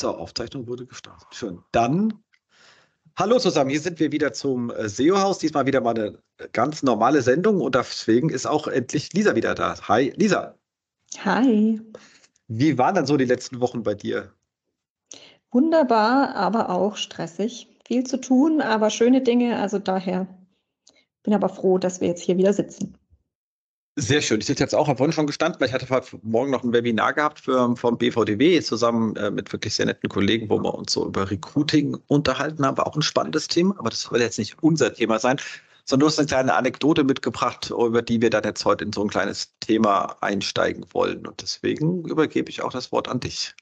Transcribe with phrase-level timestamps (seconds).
[0.00, 1.28] So, Aufzeichnung wurde gestartet.
[1.30, 1.62] Schön.
[1.72, 2.14] Dann,
[3.18, 5.40] hallo zusammen, hier sind wir wieder zum äh, SEO-Haus.
[5.40, 6.18] Diesmal wieder mal eine
[6.52, 9.78] ganz normale Sendung und deswegen ist auch endlich Lisa wieder da.
[9.88, 10.54] Hi, Lisa.
[11.22, 11.82] Hi.
[12.48, 14.32] Wie waren dann so die letzten Wochen bei dir?
[15.50, 17.68] Wunderbar, aber auch stressig.
[17.86, 19.58] Viel zu tun, aber schöne Dinge.
[19.58, 20.26] Also daher
[21.24, 22.96] bin aber froh, dass wir jetzt hier wieder sitzen.
[23.96, 24.40] Sehr schön.
[24.40, 25.86] Ich sitze jetzt auch, habe vorhin schon gestanden, weil ich hatte
[26.22, 30.48] morgen noch ein Webinar gehabt für, vom BVDW zusammen äh, mit wirklich sehr netten Kollegen,
[30.48, 32.78] wo wir uns so über Recruiting unterhalten haben.
[32.78, 35.38] War auch ein spannendes Thema, aber das soll jetzt nicht unser Thema sein,
[35.84, 39.02] sondern du hast eine kleine Anekdote mitgebracht, über die wir dann jetzt heute in so
[39.02, 41.26] ein kleines Thema einsteigen wollen.
[41.26, 43.54] Und deswegen übergebe ich auch das Wort an dich.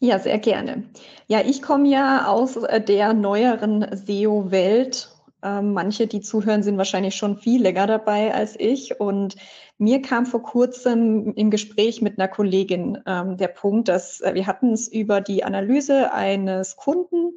[0.00, 0.82] Ja, sehr gerne.
[1.28, 5.13] Ja, ich komme ja aus äh, der neueren SEO-Welt
[5.44, 9.00] manche, die zuhören, sind wahrscheinlich schon viel länger dabei als ich.
[9.00, 9.36] Und
[9.78, 14.46] mir kam vor kurzem im Gespräch mit einer Kollegin ähm, der Punkt, dass äh, wir
[14.46, 17.32] hatten es über die Analyse eines Kunden,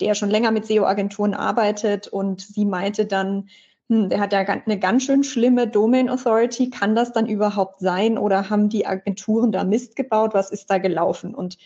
[0.00, 3.48] der schon länger mit SEO-Agenturen arbeitet und sie meinte dann,
[3.88, 6.70] hm, der hat ja eine ganz schön schlimme Domain Authority.
[6.70, 10.32] Kann das dann überhaupt sein oder haben die Agenturen da Mist gebaut?
[10.32, 11.34] Was ist da gelaufen?
[11.34, 11.58] Und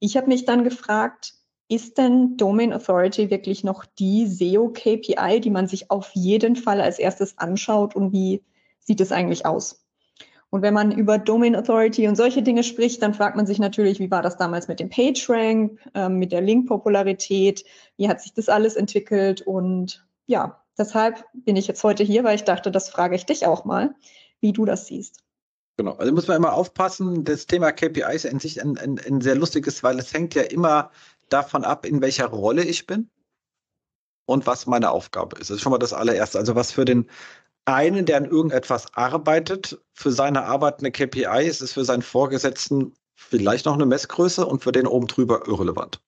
[0.00, 1.34] ich habe mich dann gefragt,
[1.68, 6.98] ist denn Domain Authority wirklich noch die SEO-KPI, die man sich auf jeden Fall als
[6.98, 8.42] erstes anschaut und wie
[8.78, 9.84] sieht es eigentlich aus?
[10.50, 14.00] Und wenn man über Domain Authority und solche Dinge spricht, dann fragt man sich natürlich,
[14.00, 17.64] wie war das damals mit dem PageRank, äh, mit der Link-Popularität,
[17.98, 19.42] wie hat sich das alles entwickelt?
[19.42, 23.46] Und ja, deshalb bin ich jetzt heute hier, weil ich dachte, das frage ich dich
[23.46, 23.94] auch mal,
[24.40, 25.22] wie du das siehst.
[25.76, 29.20] Genau, also muss man immer aufpassen, das Thema KPI ist in sich ein, ein, ein
[29.20, 30.90] sehr lustiges, weil es hängt ja immer
[31.28, 33.10] davon ab, in welcher Rolle ich bin
[34.26, 35.50] und was meine Aufgabe ist.
[35.50, 36.38] Das ist schon mal das allererste.
[36.38, 37.08] Also was für den
[37.64, 42.94] einen, der an irgendetwas arbeitet, für seine Arbeit eine KPI ist, ist für seinen Vorgesetzten
[43.14, 46.00] vielleicht noch eine Messgröße und für den oben drüber irrelevant.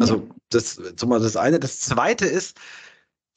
[0.00, 1.60] Also das, das eine.
[1.60, 2.58] Das zweite ist,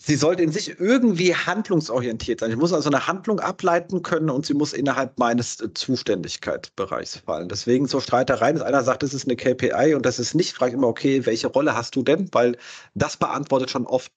[0.01, 2.51] sie sollte in sich irgendwie handlungsorientiert sein.
[2.51, 7.49] Ich muss also eine Handlung ableiten können und sie muss innerhalb meines äh, Zuständigkeitsbereichs fallen.
[7.49, 10.71] Deswegen zur Streiterei, dass einer sagt, das ist eine KPI und das ist nicht, frage
[10.71, 12.29] ich immer, okay, welche Rolle hast du denn?
[12.31, 12.57] Weil
[12.95, 14.11] das beantwortet schon oft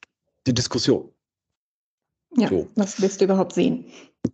[0.47, 1.13] die Diskussion.
[2.37, 2.67] Ja, so.
[2.77, 3.85] was willst du überhaupt sehen?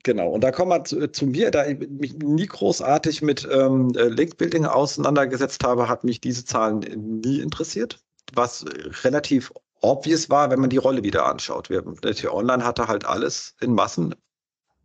[0.04, 3.90] Genau, und da kommen wir zu, zu mir, da ich mich nie großartig mit ähm,
[3.96, 6.80] äh, Link-Building auseinandergesetzt habe, hat mich diese Zahlen
[7.20, 7.98] nie interessiert.
[8.34, 8.64] Was
[9.02, 9.50] relativ
[9.80, 11.70] obvious war, wenn man die Rolle wieder anschaut.
[11.70, 14.14] Wir, der Online hatte halt alles in Massen,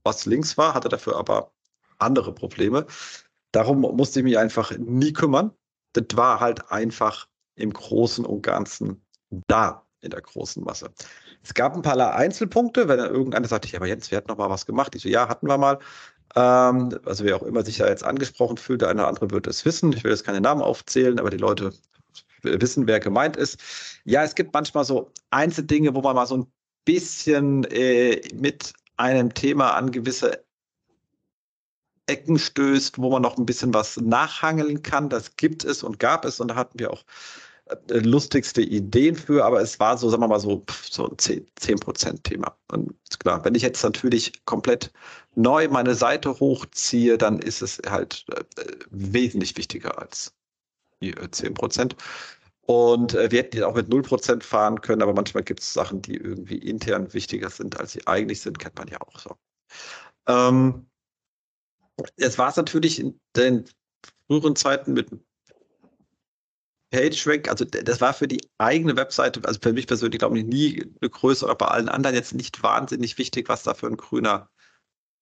[0.04, 1.52] was links war, hatte dafür aber
[2.00, 2.86] andere Probleme.
[3.52, 5.52] Darum musste ich mich einfach nie kümmern.
[5.94, 9.06] Das war halt einfach im Großen und Ganzen
[9.48, 10.92] da in der großen Masse.
[11.44, 14.50] Es gab ein paar Einzelpunkte, wenn irgendeiner sagte, ja, aber Jens, wir hatten noch mal
[14.50, 14.96] was gemacht.
[14.96, 15.80] Ich so, ja, hatten wir mal.
[16.36, 19.48] Ähm, also wer auch immer sich da jetzt angesprochen fühlt, der eine oder andere wird
[19.48, 19.94] es wissen.
[19.94, 21.74] Ich will jetzt keine Namen aufzählen, aber die Leute
[22.44, 23.60] wissen, wer gemeint ist.
[24.06, 26.48] Ja, es gibt manchmal so Einzeldinge, wo man mal so ein
[26.86, 30.44] bisschen äh, mit einem Thema an gewisse
[32.06, 35.10] Ecken stößt, wo man noch ein bisschen was nachhangeln kann.
[35.10, 37.04] Das gibt es und gab es und da hatten wir auch
[37.66, 42.58] äh, lustigste Ideen für, aber es war so, sagen wir mal so, so ein 10%-Thema.
[42.72, 44.92] Und klar, wenn ich jetzt natürlich komplett
[45.36, 48.44] neu meine Seite hochziehe, dann ist es halt äh,
[48.90, 50.34] wesentlich wichtiger als
[51.12, 51.92] 10%.
[51.92, 51.96] Äh,
[52.66, 56.16] und äh, wir hätten auch mit 0% fahren können, aber manchmal gibt es Sachen, die
[56.16, 59.36] irgendwie intern wichtiger sind, als sie eigentlich sind, kennt man ja auch so.
[60.28, 60.88] Ähm,
[62.16, 63.66] es war es natürlich in den
[64.28, 65.10] früheren Zeiten mit
[66.92, 70.84] PageRank, also das war für die eigene Webseite, also für mich persönlich glaube ich nie
[71.02, 74.50] eine Größe oder bei allen anderen jetzt nicht wahnsinnig wichtig, was da für ein grüner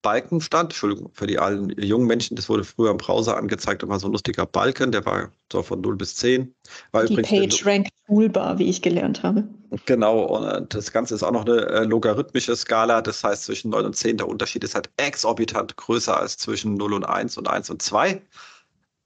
[0.01, 0.71] Balken stand.
[0.71, 4.11] Entschuldigung, für die allen jungen Menschen, das wurde früher im Browser angezeigt, immer so ein
[4.11, 6.53] lustiger Balken, der war so von 0 bis 10.
[6.91, 9.47] War die PageRank Toolbar, wie ich gelernt habe.
[9.85, 13.71] Genau, und äh, das Ganze ist auch noch eine äh, logarithmische Skala, das heißt zwischen
[13.71, 17.47] 9 und 10, der Unterschied ist halt exorbitant größer als zwischen 0 und 1 und
[17.47, 18.21] 1 und 2.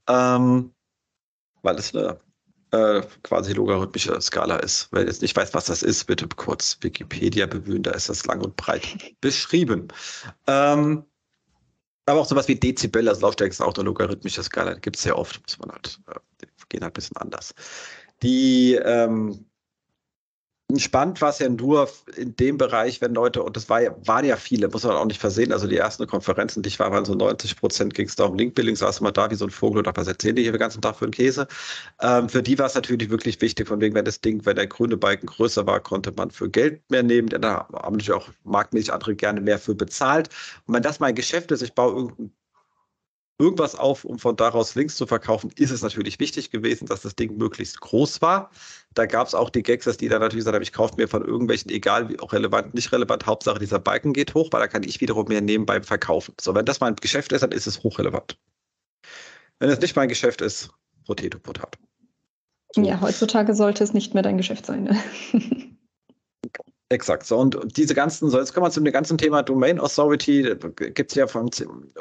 [0.08, 0.72] Ähm,
[1.62, 2.20] weil es eine
[2.76, 4.90] äh, quasi logarithmische Skala ist.
[4.92, 8.42] Wer jetzt nicht weiß, was das ist, bitte kurz Wikipedia bemühen, da ist das lang
[8.42, 9.88] und breit beschrieben.
[10.48, 11.06] Ähm,
[12.06, 15.18] aber auch sowas wie Dezibel, also Lautstärke ist auch eine logarithmische Skala, gibt es sehr
[15.18, 17.54] oft, muss man halt, äh, gehen halt ein bisschen anders.
[18.22, 19.46] Die ähm,
[20.80, 24.26] Spannend war es ja nur in dem Bereich, wenn Leute, und das war ja, waren
[24.26, 27.06] ja viele, muss man auch nicht versehen, also die ersten Konferenzen, die ich war, waren
[27.06, 29.80] so 90 Prozent ging es da um Linkbuilding, saß mal da wie so ein Vogel
[29.80, 31.48] und dachte, was erzählen die hier den ganzen Tag für einen Käse?
[32.02, 34.68] Ähm, für die war es natürlich wirklich wichtig, von wegen, wenn das Ding, wenn der
[34.68, 38.30] grüne Balken größer war, konnte man für Geld mehr nehmen, denn da haben natürlich auch
[38.44, 40.30] marktmäßig andere gerne mehr für bezahlt.
[40.66, 42.32] Und wenn das mein Geschäft ist, ich baue irgendein
[43.38, 47.16] irgendwas auf, um von daraus Links zu verkaufen, ist es natürlich wichtig gewesen, dass das
[47.16, 48.52] Ding möglichst groß war.
[48.94, 51.26] Da gab es auch die Gags, die dann natürlich gesagt haben, ich kaufe mir von
[51.26, 54.84] irgendwelchen, egal wie auch relevant, nicht relevant, Hauptsache dieser Balken geht hoch, weil da kann
[54.84, 56.34] ich wiederum mehr nehmen beim Verkaufen.
[56.40, 58.38] So, wenn das mein Geschäft ist, dann ist es hochrelevant.
[59.60, 60.70] Wenn es nicht mein Geschäft ist,
[61.06, 61.80] Potato Potato.
[62.74, 62.82] So.
[62.82, 64.84] Ja, heutzutage sollte es nicht mehr dein Geschäft sein.
[64.84, 64.98] Ne?
[66.90, 67.26] Exakt.
[67.26, 71.12] So, und diese ganzen, so jetzt kommen wir zu dem ganzen Thema Domain Authority, gibt
[71.12, 71.50] es ja von,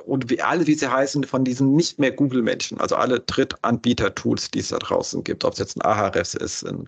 [0.05, 4.59] und wie alle, wie sie heißen, von diesen nicht mehr Google-Menschen, also alle Drittanbieter-Tools, die
[4.59, 6.87] es da draußen gibt, ob es jetzt ein Ahrefs ist, ein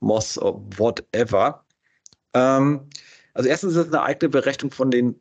[0.00, 1.64] Moss, whatever.
[2.34, 2.86] Ähm,
[3.32, 5.18] also erstens ist es eine eigene Berechnung von den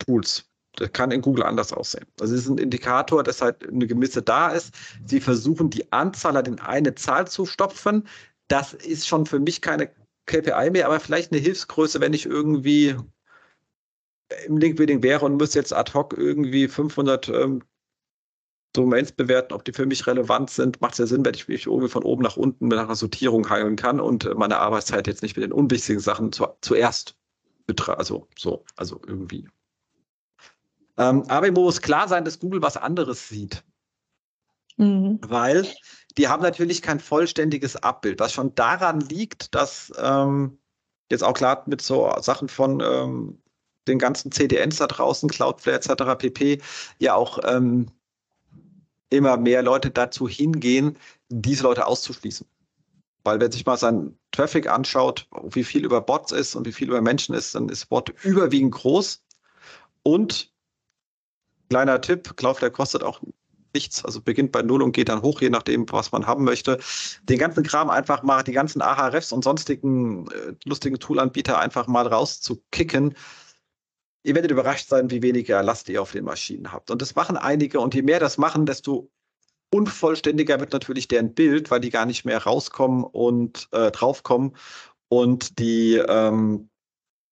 [0.00, 0.44] Tools.
[0.74, 2.06] Das kann in Google anders aussehen.
[2.20, 4.74] Also es ist ein Indikator, dass halt eine gewisse da ist.
[5.04, 8.08] Sie versuchen, die Anzahl halt in eine Zahl zu stopfen.
[8.48, 9.90] Das ist schon für mich keine
[10.28, 12.94] KPI mehr, aber vielleicht eine Hilfsgröße, wenn ich irgendwie
[14.46, 17.62] im Linkbuilding wäre und müsste jetzt ad hoc irgendwie 500 ähm,
[18.74, 21.66] Domains bewerten, ob die für mich relevant sind, macht es ja Sinn, wenn ich mich
[21.66, 25.36] irgendwie von oben nach unten mit einer Sortierung hangeln kann und meine Arbeitszeit jetzt nicht
[25.36, 27.16] mit den unwichtigen Sachen zu, zuerst
[27.66, 27.98] betrachte.
[27.98, 29.48] Also so, also irgendwie.
[30.98, 33.64] Ähm, aber muss klar sein, dass Google was anderes sieht.
[34.76, 35.18] Mhm.
[35.22, 35.66] Weil
[36.18, 40.58] die haben natürlich kein vollständiges Abbild, was schon daran liegt, dass ähm,
[41.10, 43.38] jetzt auch klar mit so Sachen von ähm,
[43.86, 46.18] den ganzen CDNs da draußen, Cloudflare etc.
[46.18, 46.60] pp.
[46.98, 47.86] ja auch ähm,
[49.10, 50.98] immer mehr Leute dazu hingehen,
[51.28, 52.46] diese Leute auszuschließen.
[53.24, 56.88] Weil wenn sich mal sein Traffic anschaut, wie viel über Bots ist und wie viel
[56.88, 59.22] über Menschen ist, dann ist Bot überwiegend groß.
[60.02, 60.52] Und
[61.70, 63.20] kleiner Tipp, Cloudflare kostet auch
[63.74, 64.04] nichts.
[64.04, 66.78] Also beginnt bei Null und geht dann hoch, je nachdem, was man haben möchte.
[67.22, 72.06] Den ganzen Kram einfach mal, die ganzen Ahrefs und sonstigen äh, lustigen Toolanbieter einfach mal
[72.06, 73.14] rauszukicken.
[74.24, 76.90] Ihr werdet überrascht sein, wie weniger Last ihr auf den Maschinen habt.
[76.90, 77.80] Und das machen einige.
[77.80, 79.10] Und je mehr das machen, desto
[79.70, 84.56] unvollständiger wird natürlich deren Bild, weil die gar nicht mehr rauskommen und äh, draufkommen.
[85.08, 86.68] Und die ähm,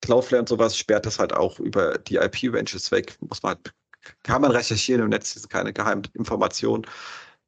[0.00, 3.16] Cloudflare und sowas sperrt das halt auch über die IP-Ranges weg.
[3.20, 3.74] Muss man halt
[4.22, 6.86] kann man recherchieren im Netz, das ist keine Geheiminformation.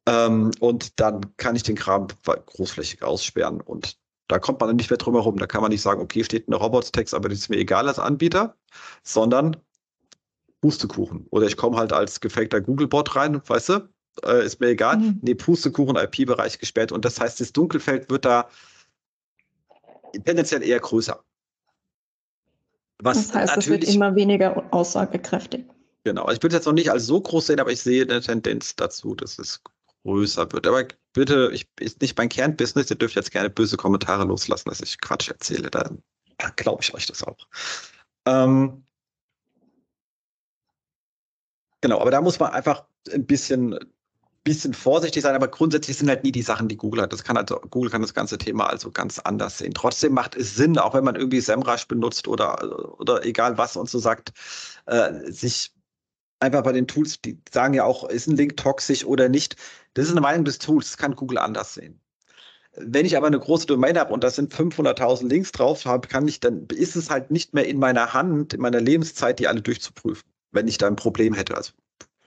[0.07, 3.61] Ähm, und dann kann ich den Kram großflächig aussperren.
[3.61, 3.97] Und
[4.27, 5.37] da kommt man nicht mehr drum herum.
[5.37, 7.99] Da kann man nicht sagen, okay, steht eine Robots-Text, aber das ist mir egal als
[7.99, 8.55] Anbieter,
[9.03, 9.57] sondern
[10.61, 11.25] Pustekuchen.
[11.31, 13.89] Oder ich komme halt als gefakter Google-Bot rein, weißt du?
[14.23, 14.97] Äh, ist mir egal.
[14.97, 15.19] Mhm.
[15.21, 16.91] Nee, Pustekuchen, IP-Bereich gesperrt.
[16.91, 18.49] Und das heißt, das Dunkelfeld wird da
[20.25, 21.23] tendenziell eher größer.
[23.01, 25.65] Was das heißt, es wird immer weniger aussagekräftig.
[26.03, 26.23] Genau.
[26.23, 28.21] Also ich würde es jetzt noch nicht als so groß sehen, aber ich sehe eine
[28.21, 29.61] Tendenz dazu, dass es
[30.03, 30.67] größer wird.
[30.67, 32.89] Aber bitte, ich ist nicht mein Kernbusiness.
[32.89, 35.69] Ihr dürft jetzt gerne böse Kommentare loslassen, dass ich Quatsch erzähle.
[35.69, 36.01] Dann
[36.55, 37.47] glaube ich euch das auch.
[38.25, 38.83] Ähm,
[41.81, 43.77] genau, aber da muss man einfach ein bisschen,
[44.43, 47.13] bisschen vorsichtig sein, aber grundsätzlich sind halt nie die Sachen, die Google hat.
[47.13, 49.73] Das kann also, Google kann das ganze Thema also ganz anders sehen.
[49.73, 53.89] Trotzdem macht es Sinn, auch wenn man irgendwie SEMrush benutzt oder, oder egal was und
[53.89, 54.31] so sagt,
[54.85, 55.73] äh, sich
[56.39, 59.55] einfach bei den Tools, die sagen ja auch, ist ein Link toxisch oder nicht.
[59.93, 61.99] Das ist eine Meinung des Tools, das kann Google anders sehen.
[62.75, 66.27] Wenn ich aber eine große Domain habe und da sind 500.000 Links drauf habe, kann
[66.27, 69.61] ich, dann ist es halt nicht mehr in meiner Hand, in meiner Lebenszeit, die alle
[69.61, 71.57] durchzuprüfen, wenn ich da ein Problem hätte.
[71.57, 71.73] Also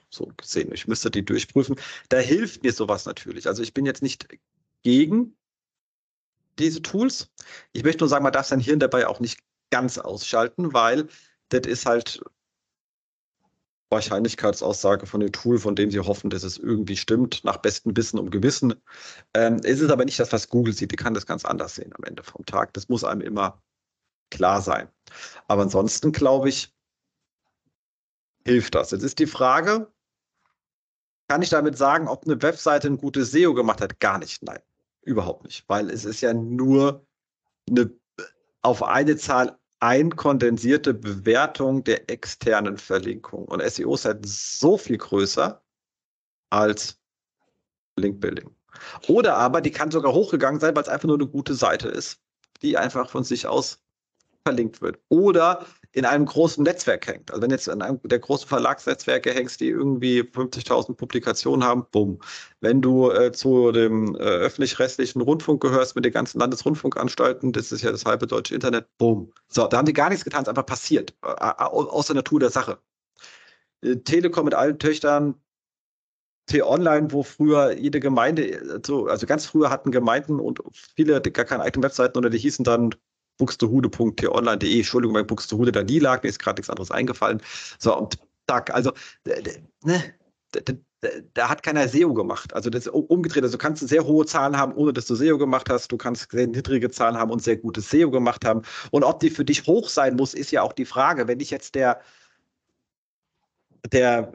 [0.09, 1.75] so gesehen, ich müsste die durchprüfen.
[2.09, 3.47] Da hilft mir sowas natürlich.
[3.47, 4.27] Also ich bin jetzt nicht
[4.83, 5.35] gegen
[6.59, 7.29] diese Tools.
[7.71, 9.39] Ich möchte nur sagen, man darf sein Hirn dabei auch nicht
[9.71, 11.07] ganz ausschalten, weil
[11.49, 12.21] das ist halt
[13.93, 18.19] Wahrscheinlichkeitsaussage von dem Tool, von dem Sie hoffen, dass es irgendwie stimmt, nach bestem Wissen
[18.19, 18.73] und Gewissen.
[19.33, 20.91] Ähm, es ist aber nicht das, was Google sieht.
[20.91, 22.73] Die kann das ganz anders sehen am Ende vom Tag.
[22.73, 23.61] Das muss einem immer
[24.29, 24.89] klar sein.
[25.47, 26.73] Aber ansonsten glaube ich,
[28.45, 28.91] hilft das.
[28.91, 29.91] Jetzt ist die Frage,
[31.27, 33.99] kann ich damit sagen, ob eine Webseite ein gutes SEO gemacht hat?
[33.99, 34.43] Gar nicht.
[34.43, 34.59] Nein,
[35.01, 35.63] überhaupt nicht.
[35.67, 37.05] Weil es ist ja nur
[37.69, 37.91] eine
[38.61, 43.45] auf eine Zahl einkondensierte Bewertung der externen Verlinkung.
[43.45, 45.61] Und SEO ist halt so viel größer
[46.49, 47.01] als
[47.97, 48.49] Linkbuilding.
[49.09, 52.21] Oder aber die kann sogar hochgegangen sein, weil es einfach nur eine gute Seite ist,
[52.61, 53.83] die einfach von sich aus
[54.47, 54.99] verlinkt wird.
[55.09, 57.29] Oder in einem großen Netzwerk hängt.
[57.31, 62.19] Also wenn jetzt in einem der großen Verlagsnetzwerke hängst, die irgendwie 50.000 Publikationen haben, bumm.
[62.61, 67.83] Wenn du äh, zu dem äh, öffentlich-rechtlichen Rundfunk gehörst mit den ganzen Landesrundfunkanstalten, das ist
[67.83, 69.31] ja das halbe deutsche Internet, bumm.
[69.49, 72.39] So, da haben die gar nichts getan, es ist einfach passiert, äh, aus der Natur
[72.39, 72.79] der Sache.
[73.81, 75.35] Äh, Telekom mit allen Töchtern,
[76.47, 80.59] T-Online, wo früher jede Gemeinde, so, also ganz früher hatten Gemeinden und
[80.95, 82.95] viele gar keine eigenen Webseiten oder die hießen dann
[83.37, 87.41] buxtehude.tonline.de, Entschuldigung, bei Buxtehude da nie lag, mir ist gerade nichts anderes eingefallen.
[87.79, 88.93] So, und zack, also,
[89.83, 90.13] ne,
[91.33, 92.53] da hat keiner SEO gemacht.
[92.53, 93.43] Also das ist umgedreht.
[93.43, 95.91] Also du kannst sehr hohe Zahlen haben, ohne dass du SEO gemacht hast.
[95.91, 98.61] Du kannst sehr niedrige Zahlen haben und sehr gutes SEO gemacht haben.
[98.91, 101.27] Und ob die für dich hoch sein muss, ist ja auch die Frage.
[101.27, 101.99] Wenn ich jetzt der,
[103.91, 104.33] der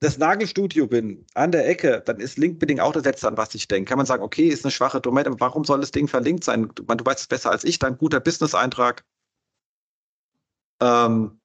[0.00, 3.66] das Nagelstudio bin, an der Ecke, dann ist Linkbuilding auch das Letzte, an was ich
[3.66, 3.88] denke.
[3.88, 6.70] Kann man sagen, okay, ist eine schwache Domain, aber warum soll das Ding verlinkt sein?
[6.74, 9.04] Du, du weißt es besser als ich, dann guter Business-Eintrag.
[10.80, 11.40] Ähm,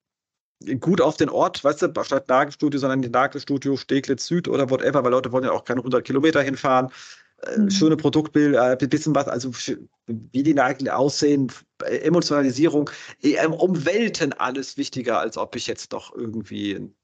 [0.78, 5.02] gut auf den Ort, weißt du, statt Nagelstudio, sondern die Nagelstudio Steglitz Süd oder whatever,
[5.02, 6.90] weil Leute wollen ja auch keine 100 Kilometer hinfahren.
[7.42, 7.70] Äh, mhm.
[7.70, 9.50] Schöne Produktbilder, äh, bisschen was, also
[10.06, 11.50] wie die Nagel aussehen,
[11.82, 12.88] äh, Emotionalisierung,
[13.22, 16.94] äh, um Welten alles wichtiger, als ob ich jetzt doch irgendwie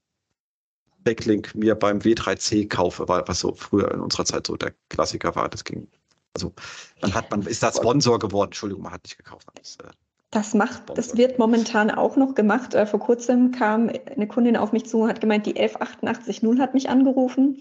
[1.03, 5.49] Backlink mir beim W3C kaufe, was so früher in unserer Zeit so der Klassiker war.
[5.49, 5.87] Das ging.
[6.33, 6.53] Also
[7.01, 8.49] dann hat man, ist da Sponsor geworden.
[8.49, 9.47] Entschuldigung, man hat nicht gekauft.
[9.55, 9.91] Das, äh,
[10.31, 12.73] das macht, das wird momentan auch noch gemacht.
[12.73, 16.73] Äh, vor kurzem kam eine Kundin auf mich zu und hat gemeint, die 11880 hat
[16.73, 17.59] mich angerufen.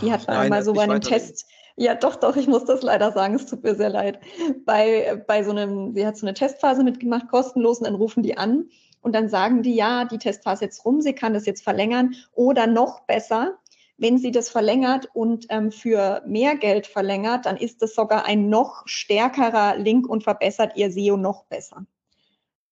[0.00, 1.46] Die hat Ach, mal so bei einem Test.
[1.76, 4.20] Ja, doch, doch, ich muss das leider sagen, es tut mir sehr leid.
[4.66, 8.36] Bei, bei so einem, sie hat so eine Testphase mitgemacht, kostenlos, und dann rufen die
[8.36, 8.68] an
[9.02, 12.66] und dann sagen die, ja, die Testphase jetzt rum, sie kann das jetzt verlängern oder
[12.66, 13.58] noch besser,
[13.98, 18.48] wenn sie das verlängert und ähm, für mehr Geld verlängert, dann ist das sogar ein
[18.48, 21.86] noch stärkerer Link und verbessert ihr SEO noch besser.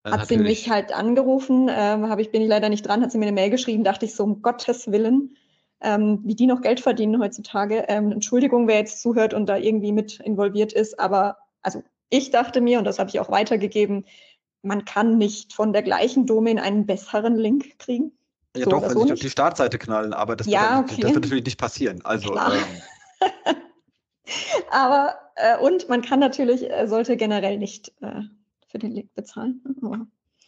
[0.04, 3.12] Ja, hat sie mich halt angerufen, ähm, habe ich bin ich leider nicht dran, hat
[3.12, 5.36] sie mir eine Mail geschrieben, dachte ich so um Gottes Willen,
[5.82, 7.84] ähm, wie die noch Geld verdienen heutzutage.
[7.88, 12.60] Ähm, Entschuldigung, wer jetzt zuhört und da irgendwie mit involviert ist, aber also ich dachte
[12.60, 14.04] mir und das habe ich auch weitergegeben,
[14.62, 18.12] man kann nicht von der gleichen Domain einen besseren Link kriegen.
[18.56, 21.02] Ja, so doch, wenn so ich auf die Startseite knallen, aber das, ja, wird, okay.
[21.02, 22.00] das wird natürlich nicht passieren.
[22.04, 22.62] Also, ähm.
[24.70, 28.22] aber, äh, und man kann natürlich, äh, sollte generell nicht äh,
[28.68, 29.62] für den Link bezahlen.
[29.82, 30.06] Aber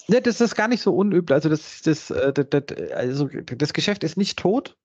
[0.08, 1.34] ja, das ist gar nicht so unüblich.
[1.34, 4.76] Also das, das, äh, das, das, also das Geschäft ist nicht tot.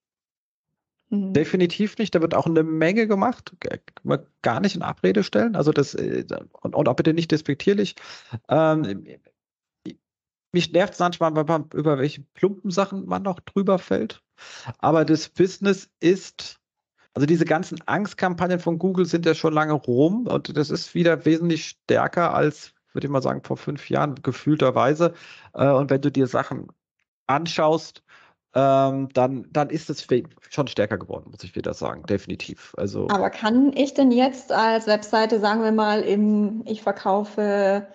[1.09, 1.33] Mhm.
[1.33, 2.13] Definitiv nicht.
[2.15, 3.55] Da wird auch eine Menge gemacht.
[4.41, 5.55] Gar nicht in Abrede stellen.
[5.55, 6.25] Also das, äh,
[6.61, 7.95] und, und auch bitte nicht despektierlich.
[8.49, 9.05] Ähm,
[10.51, 14.23] mich nervt es manchmal, wenn man über welche plumpen Sachen man noch drüber fällt.
[14.79, 16.59] Aber das Business ist,
[17.13, 21.25] also diese ganzen Angstkampagnen von Google sind ja schon lange rum und das ist wieder
[21.25, 25.13] wesentlich stärker als, würde ich mal sagen, vor fünf Jahren gefühlterweise.
[25.53, 26.67] Äh, und wenn du dir Sachen
[27.27, 28.03] anschaust,
[28.53, 30.07] ähm, dann, dann ist es
[30.49, 32.73] schon stärker geworden, muss ich wieder sagen, definitiv.
[32.77, 37.87] Also, Aber kann ich denn jetzt als Webseite, sagen wir mal, im, ich verkaufe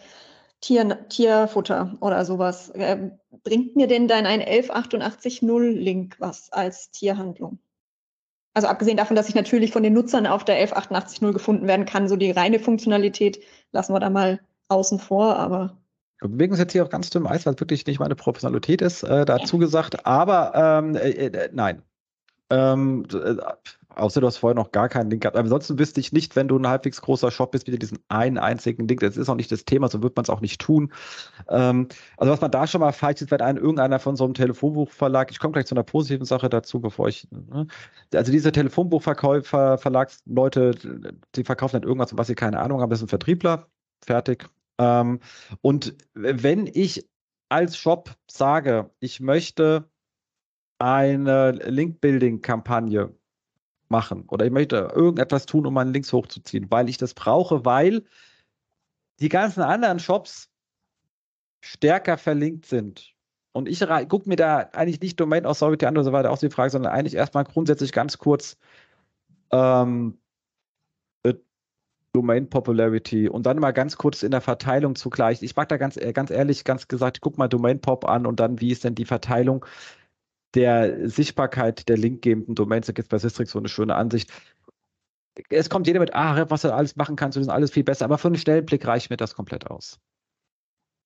[0.60, 3.10] Tier, Tierfutter oder sowas, äh,
[3.42, 7.58] bringt mir denn dann ein 11880-Link was als Tierhandlung?
[8.54, 12.06] Also abgesehen davon, dass ich natürlich von den Nutzern auf der 11880 gefunden werden kann,
[12.06, 13.42] so die reine Funktionalität
[13.72, 15.81] lassen wir da mal außen vor, aber
[16.22, 18.80] wir bewegen uns jetzt hier auf ganz dünnem Eis, weil es wirklich nicht meine Professionalität
[18.80, 20.06] ist, äh, dazu gesagt.
[20.06, 21.82] Aber ähm, äh, äh, nein.
[22.50, 23.36] Ähm, äh,
[23.96, 25.36] außer du hast vorher noch gar keinen Link gehabt.
[25.36, 28.38] Aber ansonsten wüsste ich nicht, wenn du ein halbwegs großer Shop bist, wieder diesen einen
[28.38, 29.00] einzigen Link.
[29.00, 30.92] Das ist auch nicht das Thema, so wird man es auch nicht tun.
[31.48, 34.34] Ähm, also was man da schon mal falsch ist, wenn ein, irgendeiner von so einem
[34.34, 37.66] Telefonbuchverlag, ich komme gleich zu einer positiven Sache dazu, bevor ich, ne?
[38.14, 43.08] also diese Telefonbuchverkäufer, Verlagsleute, die verkaufen halt irgendwas, was sie keine Ahnung haben, das sind
[43.08, 43.66] Vertriebler,
[44.04, 44.48] fertig,
[44.82, 45.20] ähm,
[45.60, 47.08] und wenn ich
[47.48, 49.88] als Shop sage, ich möchte
[50.78, 53.14] eine Link-Building-Kampagne
[53.88, 58.04] machen oder ich möchte irgendetwas tun, um meine Links hochzuziehen, weil ich das brauche, weil
[59.20, 60.50] die ganzen anderen Shops
[61.60, 63.14] stärker verlinkt sind.
[63.52, 66.50] Und ich gucke mir da eigentlich nicht Domain Authority an oder so weiter aus die
[66.50, 68.56] Frage, sondern eigentlich erstmal grundsätzlich ganz kurz
[69.52, 70.18] ähm,
[72.12, 75.42] Domain Popularity und dann mal ganz kurz in der Verteilung zugleich.
[75.42, 78.38] Ich mag da ganz, äh, ganz ehrlich, ganz gesagt, guck mal Domain Pop an und
[78.38, 79.64] dann, wie ist denn die Verteilung
[80.54, 82.86] der Sichtbarkeit der linkgebenden Domains?
[82.86, 84.30] Da gibt es bei Sistrix so eine schöne Ansicht.
[85.48, 88.04] Es kommt jeder mit, ah, was er alles machen kann, so ist alles viel besser,
[88.04, 89.98] aber für einen Stellenblick reicht mir das komplett aus.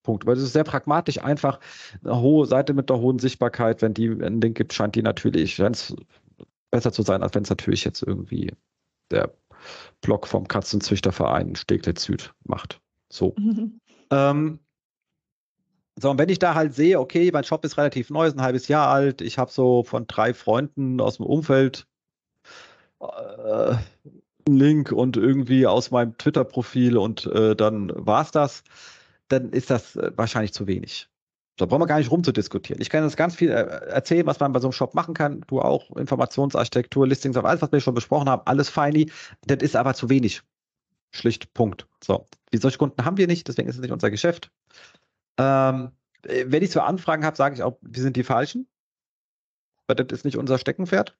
[0.02, 0.26] Punkt.
[0.26, 1.60] Weil es ist sehr pragmatisch, einfach
[2.02, 5.62] eine hohe Seite mit der hohen Sichtbarkeit, wenn die einen Link gibt, scheint die natürlich
[6.72, 8.52] besser zu sein, als wenn es natürlich jetzt irgendwie
[9.12, 9.32] der
[10.00, 12.80] Blog vom Katzenzüchterverein Steglitz Süd macht.
[13.08, 13.34] So.
[13.38, 13.80] Mhm.
[14.12, 14.60] Ähm,
[15.98, 18.42] So, und wenn ich da halt sehe, okay, mein Shop ist relativ neu, ist ein
[18.42, 21.86] halbes Jahr alt, ich habe so von drei Freunden aus dem Umfeld
[23.00, 23.06] äh,
[24.46, 28.62] einen Link und irgendwie aus meinem Twitter-Profil und äh, dann war's das,
[29.28, 31.08] dann ist das äh, wahrscheinlich zu wenig.
[31.56, 32.82] Da brauchen wir gar nicht rumzudiskutieren.
[32.82, 35.40] Ich kann jetzt ganz viel äh, erzählen, was man bei so einem Shop machen kann.
[35.46, 39.10] Du auch Informationsarchitektur, Listings, alles, was wir schon besprochen haben, alles feini.
[39.46, 40.42] Das ist aber zu wenig.
[41.12, 41.86] Schlicht, Punkt.
[42.04, 42.26] So.
[42.50, 44.50] Wie solche Kunden haben wir nicht, deswegen ist es nicht unser Geschäft.
[45.38, 48.68] Ähm, wenn ich so Anfragen habe, sage ich auch, wir sind die Falschen.
[49.86, 51.16] Weil das ist nicht unser Steckenpferd.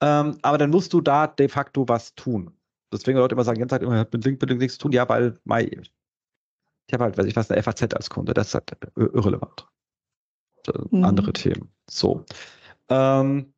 [0.00, 2.56] Ähm, aber dann musst du da de facto was tun.
[2.92, 4.92] Deswegen Leute immer sagen, Jens sagt immer, mit Link, nichts zu tun.
[4.92, 5.82] Ja, weil my,
[6.86, 8.34] ich habe halt, weiß ich was, eine FAZ als Kunde.
[8.34, 9.66] Das ist halt irrelevant.
[10.90, 11.04] Mhm.
[11.04, 11.72] Andere Themen.
[11.88, 12.24] So.
[12.88, 13.54] Ähm,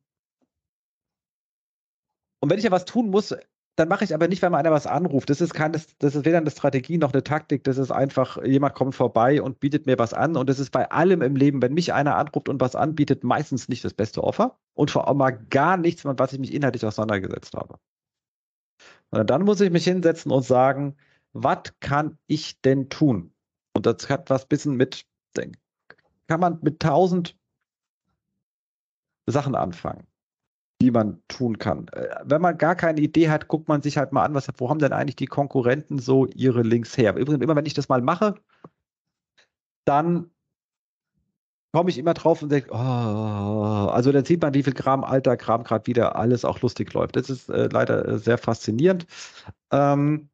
[2.39, 3.35] und wenn ich ja was tun muss,
[3.77, 5.29] dann mache ich aber nicht, wenn man einer was anruft.
[5.29, 7.63] Das ist keine, das ist weder eine Strategie noch eine Taktik.
[7.63, 10.35] Das ist einfach, jemand kommt vorbei und bietet mir was an.
[10.35, 13.69] Und das ist bei allem im Leben, wenn mich einer anruft und was anbietet, meistens
[13.69, 16.85] nicht das beste Offer und vor allem mal gar nichts, mit was ich mich inhaltlich
[16.85, 17.77] auseinandergesetzt habe.
[19.11, 20.95] Und dann muss ich mich hinsetzen und sagen,
[21.43, 23.33] was kann ich denn tun?
[23.73, 25.05] Und das hat was bisschen mit,
[26.27, 27.37] kann man mit tausend
[29.27, 30.07] Sachen anfangen
[30.81, 31.87] die man tun kann.
[31.89, 34.69] Äh, wenn man gar keine Idee hat, guckt man sich halt mal an, was, wo
[34.69, 37.15] haben denn eigentlich die Konkurrenten so ihre Links her?
[37.15, 38.35] Übrigens, immer wenn ich das mal mache,
[39.85, 40.29] dann
[41.73, 45.37] komme ich immer drauf und denke, oh, also dann sieht man, wie viel Gramm alter
[45.37, 47.15] Kram gerade wieder alles auch lustig läuft.
[47.15, 49.05] Das ist äh, leider äh, sehr faszinierend.
[49.71, 50.29] Ähm,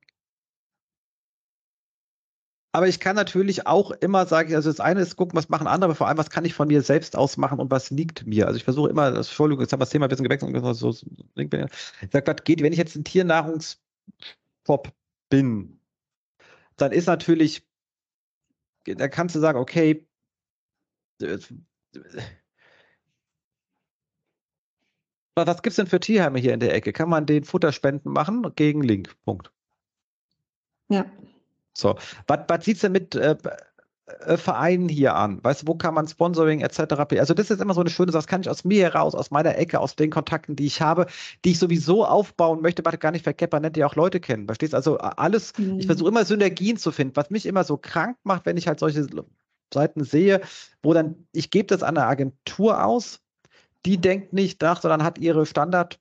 [2.76, 5.90] aber ich kann natürlich auch immer sagen, also das eine ist gucken, was machen andere,
[5.90, 8.48] aber vor allem, was kann ich von mir selbst aus machen und was liegt mir.
[8.48, 10.76] Also ich versuche immer, das, Entschuldigung, jetzt haben wir das Thema ein bisschen gewechselt.
[10.76, 14.92] So, ich sage, was geht, wenn ich jetzt ein Tiernahrungspop
[15.30, 15.80] bin,
[16.76, 17.64] dann ist natürlich,
[18.86, 20.08] da kannst du sagen, okay,
[25.36, 26.92] was gibt es denn für Tierheime hier in der Ecke?
[26.92, 29.16] Kann man den Futterspenden machen gegen Link?
[29.26, 29.52] Punkt.
[30.90, 31.06] Ja.
[31.74, 31.96] So,
[32.28, 33.36] was, was sieht es denn mit äh,
[34.06, 35.44] äh, Vereinen hier an?
[35.44, 36.94] Weißt du, wo kann man Sponsoring etc.
[37.18, 38.22] Also, das ist immer so eine schöne Sache.
[38.22, 41.08] Das kann ich aus mir heraus, aus meiner Ecke, aus den Kontakten, die ich habe,
[41.46, 44.46] die ich sowieso aufbauen möchte, was gar nicht verkehrt, man nennt ja auch Leute kennen.
[44.46, 44.78] Verstehst du?
[44.78, 45.80] Also, alles, mhm.
[45.80, 48.80] ich versuche immer Synergien zu finden, was mich immer so krank macht, wenn ich halt
[48.80, 49.08] solche
[49.74, 50.42] Seiten sehe,
[50.84, 53.22] wo dann, ich gebe das an eine Agentur aus,
[53.86, 56.00] die denkt nicht nach, sondern hat ihre Standard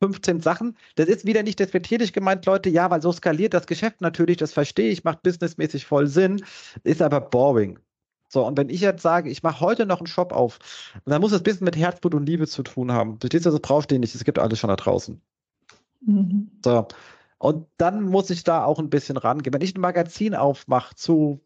[0.00, 0.76] 15 Sachen.
[0.96, 2.68] Das ist wieder nicht despektierlich gemeint, Leute.
[2.70, 6.44] Ja, weil so skaliert das Geschäft natürlich, das verstehe ich, macht businessmäßig voll Sinn,
[6.84, 7.78] ist aber boring.
[8.28, 10.58] So, und wenn ich jetzt sage, ich mache heute noch einen Shop auf,
[11.04, 13.18] dann muss es ein bisschen mit Herzblut und Liebe zu tun haben.
[13.20, 15.20] Verstehst du, das brauchst du nicht, es gibt alles schon da draußen.
[16.00, 16.50] Mhm.
[16.64, 16.88] So.
[17.38, 19.54] Und dann muss ich da auch ein bisschen rangehen.
[19.54, 21.40] Wenn ich ein Magazin aufmache zu,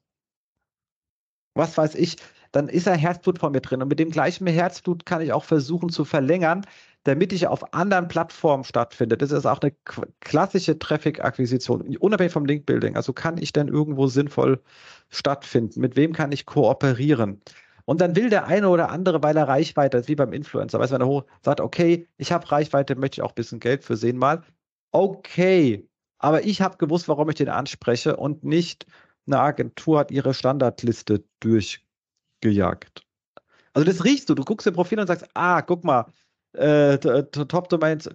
[1.55, 2.17] was weiß ich,
[2.53, 3.83] dann ist da Herzblut von mir drin.
[3.83, 6.67] Und mit dem gleichen Herzblut kann ich auch versuchen zu verlängern,
[7.05, 9.17] damit ich auf anderen Plattformen stattfinde.
[9.17, 9.73] Das ist auch eine
[10.21, 12.97] klassische Traffic-Akquisition, unabhängig vom Link-Building.
[12.97, 14.61] Also kann ich denn irgendwo sinnvoll
[15.09, 15.81] stattfinden?
[15.81, 17.41] Mit wem kann ich kooperieren?
[17.87, 20.93] Und dann will der eine oder andere, weil er Reichweite hat, wie beim Influencer, weißt
[20.93, 23.83] du, wenn er hoch sagt, okay, ich habe Reichweite, möchte ich auch ein bisschen Geld
[23.83, 24.43] für sehen mal.
[24.93, 28.87] Okay, aber ich habe gewusst, warum ich den anspreche und nicht
[29.27, 33.03] eine Agentur hat ihre Standardliste durchgejagt.
[33.73, 36.07] Also das riechst du, du guckst im Profil und sagst, ah, guck mal,
[36.53, 38.09] äh, Top-Domains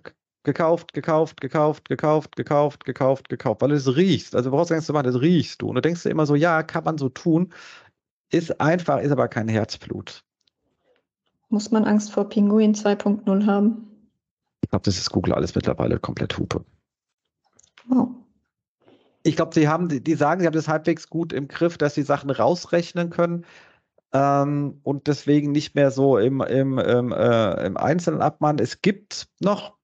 [0.43, 4.35] gekauft, gekauft, gekauft, gekauft, gekauft, gekauft, gekauft, weil du es riechst.
[4.35, 5.67] Also brauchst du nichts zu machen, das riechst du.
[5.67, 7.51] Und du denkst dir immer so, ja, kann man so tun.
[8.31, 10.23] Ist einfach, ist aber kein Herzblut.
[11.49, 13.87] Muss man Angst vor Pinguin 2.0 haben?
[14.61, 16.63] Ich glaube, das ist Google alles mittlerweile komplett Hupe.
[17.87, 18.09] Wow.
[19.23, 22.03] Ich glaube, sie haben, die sagen, sie haben das halbwegs gut im Griff, dass sie
[22.03, 23.45] Sachen rausrechnen können
[24.15, 28.63] ähm, und deswegen nicht mehr so im, im, im, äh, im Einzelnen abmahnen.
[28.63, 29.77] Es gibt noch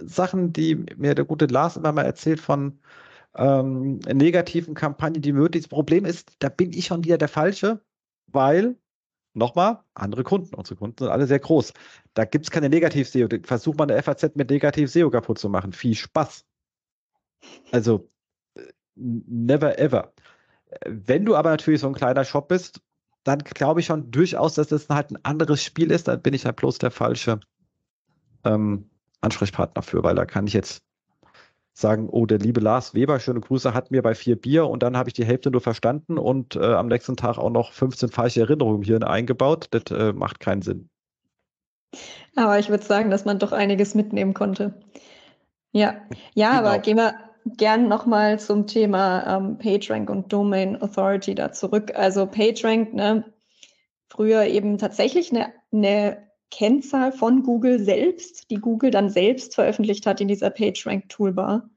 [0.00, 2.80] Sachen, die mir der gute Lars immer mal erzählt von
[3.34, 5.72] ähm, negativen Kampagnen, die möglich sind.
[5.72, 7.82] Das Problem ist, da bin ich schon wieder der Falsche,
[8.28, 8.76] weil,
[9.34, 11.72] nochmal, andere Kunden, unsere Kunden sind alle sehr groß.
[12.14, 13.28] Da gibt es keine Negativ-SEO.
[13.42, 15.72] Versucht man eine FAZ mit Negativ-SEO kaputt zu machen.
[15.72, 16.46] Viel Spaß.
[17.72, 18.08] Also,
[18.54, 18.62] äh,
[18.94, 20.12] never ever.
[20.86, 22.80] Wenn du aber natürlich so ein kleiner Shop bist
[23.24, 26.08] dann glaube ich schon durchaus, dass das halt ein anderes Spiel ist.
[26.08, 27.40] Da bin ich halt bloß der falsche
[28.44, 30.82] ähm, Ansprechpartner für, weil da kann ich jetzt
[31.74, 34.96] sagen, oh, der liebe Lars Weber, schöne Grüße, hat mir bei vier Bier und dann
[34.96, 38.40] habe ich die Hälfte nur verstanden und äh, am nächsten Tag auch noch 15 falsche
[38.40, 39.68] Erinnerungen hier eingebaut.
[39.70, 40.90] Das äh, macht keinen Sinn.
[42.36, 44.74] Aber ich würde sagen, dass man doch einiges mitnehmen konnte.
[45.72, 45.94] Ja,
[46.34, 46.68] ja, genau.
[46.68, 51.92] aber gehen wir, gern nochmal zum Thema ähm, PageRank und Domain Authority da zurück.
[51.94, 53.24] Also PageRank, ne,
[54.08, 56.18] früher eben tatsächlich eine, eine
[56.50, 61.70] Kennzahl von Google selbst, die Google dann selbst veröffentlicht hat in dieser PageRank Toolbar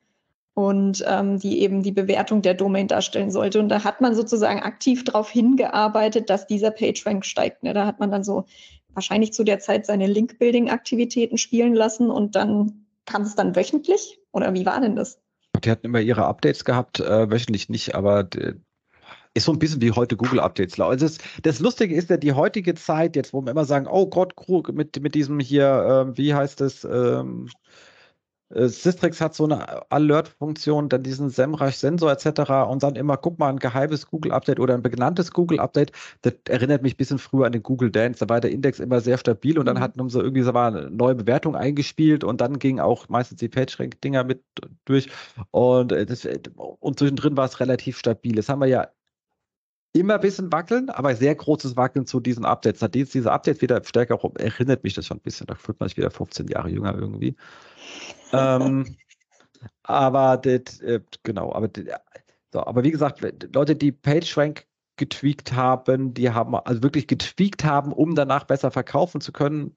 [0.54, 3.60] und ähm, die eben die Bewertung der Domain darstellen sollte.
[3.60, 7.64] Und da hat man sozusagen aktiv darauf hingearbeitet, dass dieser PageRank steigt.
[7.64, 7.74] Ne?
[7.74, 8.46] Da hat man dann so
[8.94, 14.20] wahrscheinlich zu der Zeit seine Link-Building-Aktivitäten spielen lassen und dann kam es dann wöchentlich?
[14.32, 15.20] Oder wie war denn das?
[15.64, 18.28] Die hatten immer ihre Updates gehabt, äh, wöchentlich nicht, aber
[19.36, 20.80] ist so ein bisschen wie heute Google Updates.
[20.80, 24.08] Also das, das, Lustige ist ja die heutige Zeit, jetzt wo wir immer sagen, oh
[24.08, 24.34] Gott,
[24.74, 27.52] mit, mit diesem hier, äh, wie heißt es, ähm, äh,
[28.56, 32.70] Systrix hat so eine Alert-Funktion, dann diesen SEMrush-Sensor etc.
[32.70, 35.92] und dann immer, guck mal, ein geheimes Google-Update oder ein benanntes Google-Update.
[36.22, 38.20] Das erinnert mich ein bisschen früher an den Google Dance.
[38.26, 39.82] Da war der Index immer sehr stabil und dann mhm.
[39.82, 44.24] hatten sie irgendwie so eine neue Bewertung eingespielt und dann ging auch meistens die PageRank-Dinger
[44.24, 44.42] mit
[44.86, 45.10] durch
[45.52, 48.36] und, äh, das, und zwischendrin war es relativ stabil.
[48.36, 48.88] Das haben wir ja
[49.96, 52.82] immer ein bisschen wackeln, aber sehr großes Wackeln zu diesen Updates.
[52.82, 55.48] Hat diese Updates wieder stärker rum, erinnert mich das schon ein bisschen.
[55.48, 57.36] Da fühlt man sich wieder 15 Jahre jünger irgendwie
[58.34, 58.96] ähm,
[59.84, 61.70] aber das, äh, genau, aber,
[62.52, 63.22] so, aber wie gesagt,
[63.54, 64.66] Leute, die PageRank
[64.98, 69.76] getweakt haben, die haben also wirklich getweakt haben, um danach besser verkaufen zu können,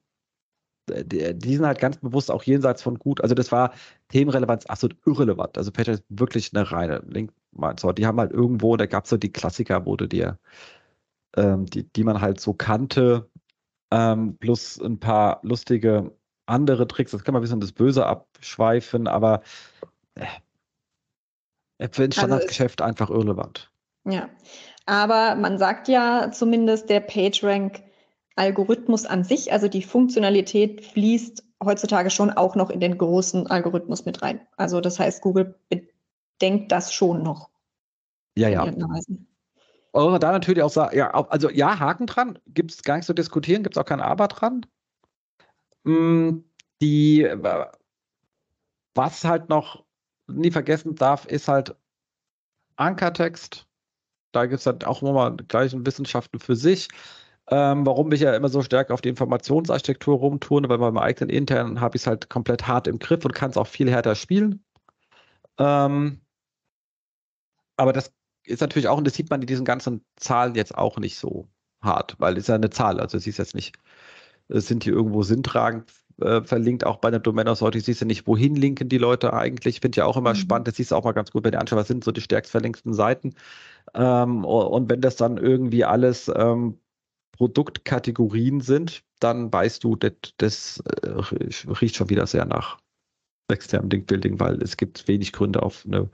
[0.89, 3.21] die, sind halt ganz bewusst auch jenseits von gut.
[3.21, 3.73] Also das war
[4.09, 5.57] Themenrelevanz absolut irrelevant.
[5.57, 7.31] Also PageRank ist wirklich eine reine Link.
[7.79, 10.37] So, die haben halt irgendwo, da gab es so die Klassiker, du dir,
[11.35, 13.29] ähm, die, die man halt so kannte,
[13.91, 16.11] ähm, plus ein paar lustige
[16.45, 17.11] andere Tricks.
[17.11, 19.41] Das kann man ein bisschen das Böse abschweifen, aber
[20.15, 20.25] äh,
[21.91, 23.71] für ein also Standardgeschäft also einfach irrelevant.
[24.05, 24.29] Ja,
[24.85, 26.99] aber man sagt ja zumindest, der
[28.39, 34.05] PageRank-Algorithmus an sich, also die Funktionalität, fließt heutzutage schon auch noch in den großen Algorithmus
[34.05, 34.41] mit rein.
[34.55, 37.49] Also das heißt, Google bedenkt das schon noch.
[38.35, 38.71] Ja, ja.
[39.91, 43.13] Oder da natürlich auch sagen, ja, also ja, Haken dran, gibt es gar nicht zu
[43.13, 44.65] diskutieren, gibt es auch kein Aber dran.
[45.83, 46.45] Hm,
[46.81, 47.27] die,
[48.93, 49.83] was halt noch
[50.27, 51.75] nie vergessen darf, ist halt
[52.75, 53.65] Ankertext.
[54.31, 56.87] Da gibt es halt auch nochmal gleich Wissenschaften für sich.
[57.51, 61.29] Ähm, warum ich ja immer so stark auf die Informationsarchitektur rumtue, weil bei meinem eigenen
[61.29, 64.15] internen habe ich es halt komplett hart im Griff und kann es auch viel härter
[64.15, 64.63] spielen.
[65.57, 66.21] Ähm,
[67.77, 70.97] aber das ist natürlich auch, und das sieht man in diesen ganzen Zahlen jetzt auch
[70.97, 71.47] nicht so
[71.81, 73.75] hart, weil es ist ja eine Zahl, also es ist jetzt nicht
[74.49, 78.55] sind die irgendwo sinntragend äh, verlinkt, auch bei der Domain Authority siehst du nicht, wohin
[78.55, 79.75] linken die Leute eigentlich.
[79.75, 80.37] Ich finde ja auch immer mhm.
[80.37, 82.21] spannend, das siehst du auch mal ganz gut, wenn du anschaust, was sind so die
[82.21, 83.35] stärkst verlinkten Seiten.
[83.93, 86.79] Ähm, und wenn das dann irgendwie alles ähm,
[87.39, 91.09] Produktkategorien sind, dann weißt du, das, das äh,
[91.81, 92.79] riecht schon wieder sehr nach
[93.47, 96.09] externem Link Building, weil es gibt wenig Gründe auf eine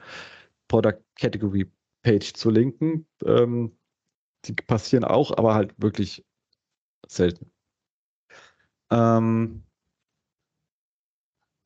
[0.67, 1.69] Product Category
[2.03, 3.07] Page zu linken.
[3.25, 3.75] Ähm,
[4.45, 6.23] die passieren auch, aber halt wirklich
[7.07, 7.51] selten.
[8.91, 9.63] Ähm,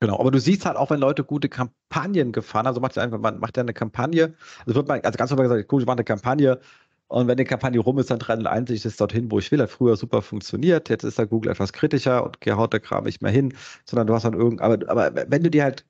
[0.02, 3.19] Genau, aber du siehst halt auch, wenn Leute gute Kampagnen gefahren haben, also macht einfach,
[3.19, 4.34] man macht ja eine Kampagne,
[4.65, 6.62] also wird man, also ganz normal gesagt, cool, ich mache eine Kampagne
[7.10, 9.62] und wenn die Kampagne rum ist, dann trennt einzig ist dorthin, wo ich will.
[9.62, 13.22] Hat früher super funktioniert, jetzt ist da Google etwas kritischer und haut der Kram nicht
[13.22, 15.86] mehr hin, sondern du hast dann irgend, aber, aber wenn du dir halt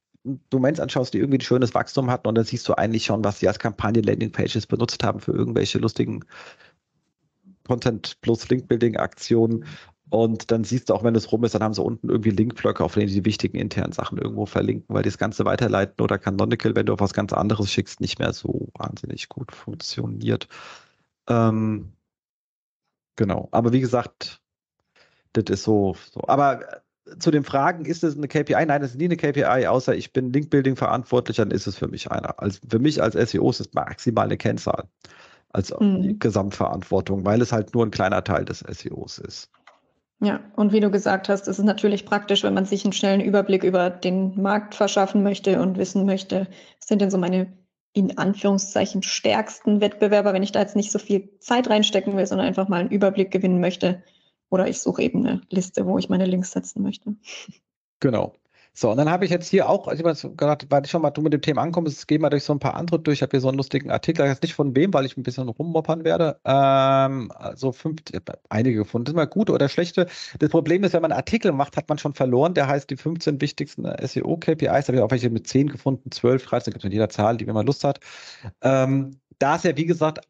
[0.50, 3.40] Domains anschaust, die irgendwie ein schönes Wachstum hatten und dann siehst du eigentlich schon, was
[3.40, 6.24] sie als Kampagne-Landing-Pages benutzt haben für irgendwelche lustigen
[7.68, 9.66] Content plus Link-Building-Aktionen
[10.10, 12.84] und dann siehst du auch, wenn es rum ist, dann haben sie unten irgendwie Linkblöcke,
[12.84, 16.86] auf denen die wichtigen internen Sachen irgendwo verlinken, weil das Ganze weiterleiten oder Canonical, wenn
[16.86, 20.48] du auf was ganz anderes schickst, nicht mehr so wahnsinnig gut funktioniert.
[21.30, 21.94] Ähm,
[23.16, 23.48] genau.
[23.52, 24.42] Aber wie gesagt,
[25.34, 26.22] das ist so, so.
[26.28, 28.66] Aber äh, zu den Fragen, ist es eine KPI?
[28.66, 31.88] Nein, das ist nie eine KPI, außer ich bin Linkbuilding verantwortlich, dann ist es für
[31.88, 32.40] mich einer.
[32.40, 34.86] Also für mich als SEO ist es maximal eine Kennzahl
[35.52, 36.20] als mhm.
[36.20, 39.50] Gesamtverantwortung, weil es halt nur ein kleiner Teil des SEOs ist.
[40.22, 43.22] Ja, und wie du gesagt hast, ist es natürlich praktisch, wenn man sich einen schnellen
[43.22, 46.48] Überblick über den Markt verschaffen möchte und wissen möchte,
[46.80, 47.54] was sind denn so meine
[47.94, 52.48] in Anführungszeichen stärksten Wettbewerber, wenn ich da jetzt nicht so viel Zeit reinstecken will, sondern
[52.48, 54.04] einfach mal einen Überblick gewinnen möchte.
[54.50, 57.16] Oder ich suche eben eine Liste, wo ich meine Links setzen möchte.
[58.00, 58.34] Genau.
[58.74, 61.02] So, und dann habe ich jetzt hier auch, also ich habe gedacht, weil ich schon
[61.02, 63.18] mal du mit dem Thema ankommst, gehen wir durch so ein paar andere durch.
[63.18, 65.50] Ich habe hier so einen lustigen Artikel, jetzt nicht von wem, weil ich ein bisschen
[65.50, 66.40] rummoppern werde.
[66.46, 68.02] Ähm, also fünf,
[68.50, 69.06] einige gefunden.
[69.06, 70.08] Das ist mal gute oder schlechte.
[70.40, 72.54] Das Problem ist, wenn man einen Artikel macht, hat man schon verloren.
[72.54, 74.86] Der heißt die 15 wichtigsten SEO-KPIs.
[74.86, 77.38] Da habe ich auch welche mit 10 gefunden, 12, 13, gibt es mit jeder Zahl,
[77.38, 78.00] die man Lust hat.
[78.62, 80.22] Ähm, da es ja, wie gesagt,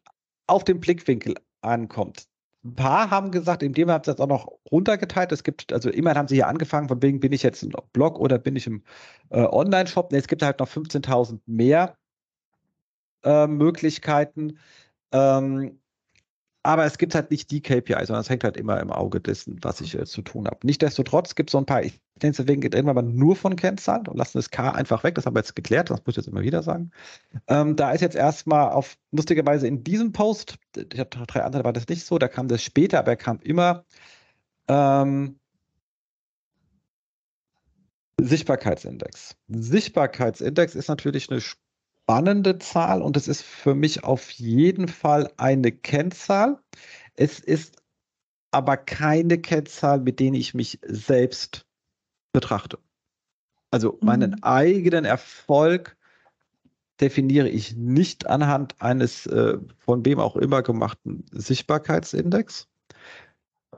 [0.46, 2.29] auf den Blickwinkel ankommt.
[2.64, 5.32] Ein paar haben gesagt, in dem haben sie das auch noch runtergeteilt.
[5.32, 8.18] Es gibt, also immerhin haben sie hier angefangen, von wegen bin ich jetzt im Blog
[8.18, 8.84] oder bin ich im
[9.30, 10.12] äh, Online-Shop.
[10.12, 11.96] Nee, es gibt halt noch 15.000 mehr
[13.24, 14.58] äh, Möglichkeiten.
[15.12, 15.79] Ähm,
[16.62, 19.58] aber es gibt halt nicht die KPI, sondern es hängt halt immer im Auge dessen,
[19.62, 20.58] was ich äh, zu tun habe.
[20.64, 23.56] Nichtsdestotrotz gibt es so ein paar, ich nenne es deswegen, reden wir mal nur von
[23.56, 25.14] Kennzahlen und lassen das K einfach weg.
[25.14, 26.90] Das haben wir jetzt geklärt, das muss ich jetzt immer wieder sagen.
[27.48, 31.72] Ähm, da ist jetzt erstmal auf, lustigerweise in diesem Post, ich hatte drei andere, war
[31.72, 33.84] das nicht so, da kam das später, aber er kam immer
[34.68, 35.40] ähm,
[38.20, 39.34] Sichtbarkeitsindex.
[39.48, 41.40] Sichtbarkeitsindex ist natürlich eine
[42.10, 46.58] spannende Zahl und es ist für mich auf jeden Fall eine Kennzahl.
[47.14, 47.76] Es ist
[48.50, 51.68] aber keine Kennzahl, mit denen ich mich selbst
[52.32, 52.80] betrachte.
[53.70, 54.42] Also meinen mhm.
[54.42, 55.96] eigenen Erfolg
[57.00, 62.66] definiere ich nicht anhand eines äh, von wem auch immer gemachten Sichtbarkeitsindex,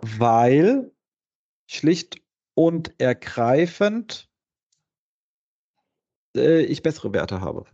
[0.01, 0.91] weil
[1.67, 2.23] schlicht
[2.55, 4.31] und ergreifend
[6.35, 7.67] äh, ich bessere Werte habe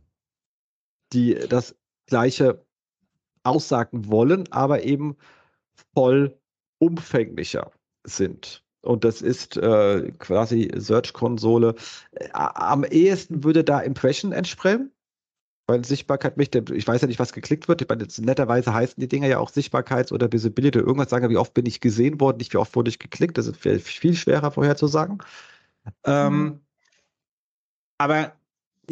[1.13, 1.75] die das
[2.07, 2.65] Gleiche
[3.43, 5.17] aussagen wollen, aber eben
[5.95, 6.39] voll
[6.79, 7.71] umfänglicher
[8.05, 8.63] sind.
[8.83, 11.75] Und das ist äh, quasi Search-Konsole.
[12.13, 14.93] Äh, am ehesten würde da Impression entsprechen,
[15.67, 17.83] weil Sichtbarkeit möchte, ich weiß ja nicht, was geklickt wird.
[17.83, 20.79] Ich meine, jetzt, netterweise heißen die Dinger ja auch Sichtbarkeits- oder Visibility.
[20.79, 23.37] Irgendwas sagen, wie oft bin ich gesehen worden, nicht wie oft wurde ich geklickt.
[23.37, 25.19] Das ist viel schwerer vorherzusagen.
[26.05, 26.47] Ähm, mhm.
[26.47, 26.61] Ähm,
[27.99, 28.38] aber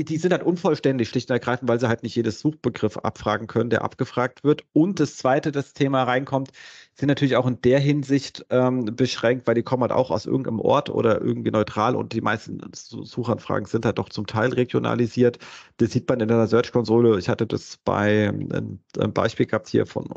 [0.05, 3.71] die sind halt unvollständig, schlicht und ergreifend, weil sie halt nicht jedes Suchbegriff abfragen können,
[3.71, 4.65] der abgefragt wird.
[4.73, 6.51] Und das zweite, das Thema reinkommt,
[6.95, 10.61] sind natürlich auch in der Hinsicht ähm, beschränkt, weil die kommen halt auch aus irgendeinem
[10.61, 15.39] Ort oder irgendwie neutral und die meisten Suchanfragen sind halt doch zum Teil regionalisiert.
[15.79, 17.19] Das sieht man in der Search-Konsole.
[17.19, 18.81] Ich hatte das bei einem
[19.13, 20.09] Beispiel gehabt hier von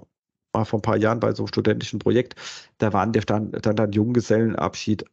[0.63, 2.35] vor ein paar Jahren bei so einem studentischen Projekt.
[2.79, 5.05] Da waren der stand dann, dann Junggesellenabschied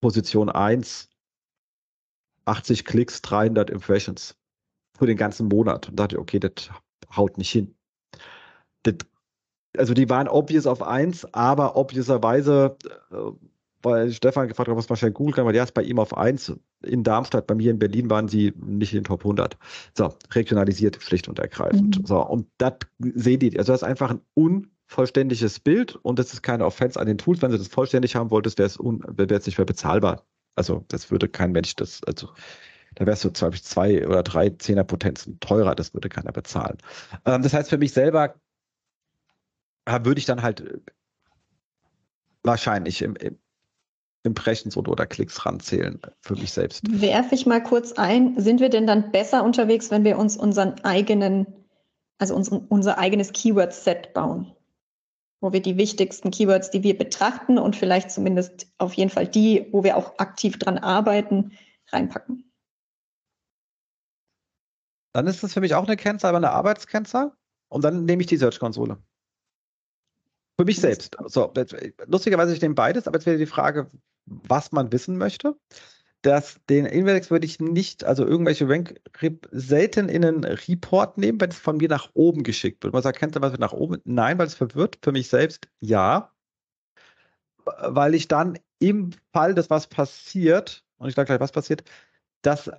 [0.00, 1.08] Position 1
[2.44, 4.36] 80 Klicks, 300 Impressions
[4.96, 5.88] für den ganzen Monat.
[5.88, 6.70] Und dachte, okay, das
[7.14, 7.74] haut nicht hin.
[8.82, 8.96] Das,
[9.76, 12.76] also die waren obvious auf 1, aber obviouserweise,
[13.10, 13.16] äh,
[13.82, 16.16] weil Stefan gefragt hat, was man schnell googeln kann, weil der ist bei ihm auf
[16.16, 16.54] 1.
[16.82, 19.56] In Darmstadt, bei mir in Berlin waren sie nicht in den Top 100.
[19.96, 22.00] So, regionalisiert, schlicht und ergreifend.
[22.00, 22.06] Mhm.
[22.06, 23.58] So, und das seht ihr.
[23.58, 27.42] Also das ist einfach ein unvollständiges Bild und das ist keine Offense an den Tools.
[27.42, 30.24] Wenn du das vollständig haben wolltest, wäre es, wäre es nicht mehr bezahlbar.
[30.56, 32.28] Also das würde kein Mensch, das, also
[32.94, 36.78] da wärst du zum zwei oder drei Zehnerpotenzen teurer, das würde keiner bezahlen.
[37.24, 38.34] Ähm, das heißt, für mich selber
[39.84, 40.78] äh, würde ich dann halt äh,
[42.42, 43.38] wahrscheinlich im, im
[44.22, 46.82] Impressions oder, oder Klicks ranzählen für mich selbst.
[46.88, 50.82] Werfe ich mal kurz ein, sind wir denn dann besser unterwegs, wenn wir uns unseren
[50.82, 51.46] eigenen,
[52.18, 54.52] also unseren, unser eigenes Keyword-Set bauen?
[55.44, 59.68] Wo wir die wichtigsten Keywords, die wir betrachten und vielleicht zumindest auf jeden Fall die,
[59.72, 61.52] wo wir auch aktiv dran arbeiten,
[61.92, 62.50] reinpacken.
[65.12, 67.30] Dann ist das für mich auch eine Kennzahl, aber eine Arbeitskennzahl.
[67.68, 68.96] Und dann nehme ich die Search-Konsole.
[70.58, 71.14] Für mich selbst.
[71.26, 71.52] So,
[72.06, 73.90] lustigerweise, ich nehme beides, aber jetzt wäre die Frage,
[74.24, 75.58] was man wissen möchte
[76.24, 78.98] dass den Index würde ich nicht, also irgendwelche Rank
[79.50, 82.94] selten in einen Report nehmen, wenn es von mir nach oben geschickt wird.
[82.94, 84.00] Man sagt, kennt ihr was nach oben?
[84.04, 84.98] Nein, weil es verwirrt.
[85.02, 86.32] Für mich selbst ja.
[87.66, 91.84] Weil ich dann im Fall, dass was passiert, und ich sage gleich, was passiert,
[92.40, 92.70] das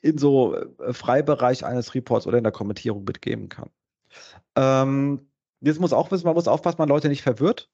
[0.00, 3.70] in so äh, Freibereich eines Reports oder in der Kommentierung mitgeben kann.
[4.56, 7.70] Ähm, jetzt muss auch wissen, man muss aufpassen, man Leute nicht verwirrt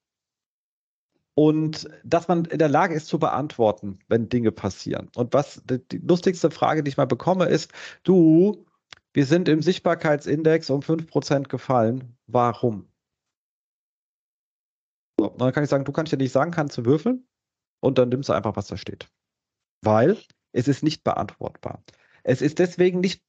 [1.39, 5.09] und dass man in der Lage ist zu beantworten, wenn Dinge passieren.
[5.15, 7.73] Und was die lustigste Frage, die ich mal bekomme, ist,
[8.03, 8.67] du,
[9.13, 12.19] wir sind im Sichtbarkeitsindex um 5% gefallen.
[12.27, 12.89] Warum?
[15.21, 17.25] So, dann kann ich sagen, du kannst ja nicht sagen, kannst du würfeln
[17.85, 19.09] und dann nimmst du einfach, was da steht.
[19.85, 20.19] Weil
[20.51, 21.85] es ist nicht beantwortbar.
[22.25, 23.23] Es ist deswegen nicht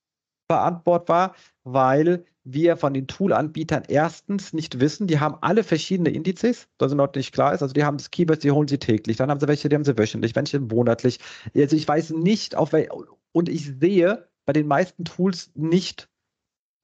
[0.48, 6.90] beantwortbar, weil wir von den Tool-Anbietern erstens nicht wissen, die haben alle verschiedene Indizes, da
[6.90, 7.62] sind noch nicht klar ist.
[7.62, 9.86] Also die haben das Keyword, die holen sie täglich, dann haben sie welche, die haben
[9.86, 11.20] sie wöchentlich, welche monatlich.
[11.56, 12.90] Also ich weiß nicht, auf wel
[13.32, 16.10] und ich sehe bei den meisten Tools nicht,